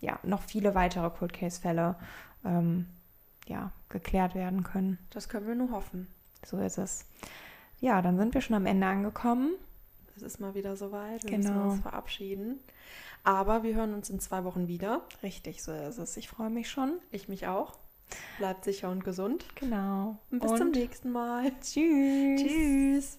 [0.00, 1.96] ja, noch viele weitere Cold Case Fälle
[2.44, 2.86] ähm,
[3.46, 4.98] ja, geklärt werden können.
[5.10, 6.08] Das können wir nur hoffen.
[6.44, 7.06] So ist es.
[7.80, 9.52] Ja, dann sind wir schon am Ende angekommen.
[10.16, 11.22] Es ist mal wieder soweit.
[11.24, 11.50] Wir Genau.
[11.50, 12.58] müssen uns verabschieden.
[13.22, 15.02] Aber wir hören uns in zwei Wochen wieder.
[15.22, 16.16] Richtig, so ist es.
[16.16, 16.98] Ich freue mich schon.
[17.10, 17.76] Ich mich auch.
[18.38, 19.44] Bleibt sicher und gesund.
[19.54, 20.18] Genau.
[20.30, 21.52] Und bis zum nächsten Mal.
[21.60, 22.42] Tschüss.
[22.42, 23.18] Tschüss.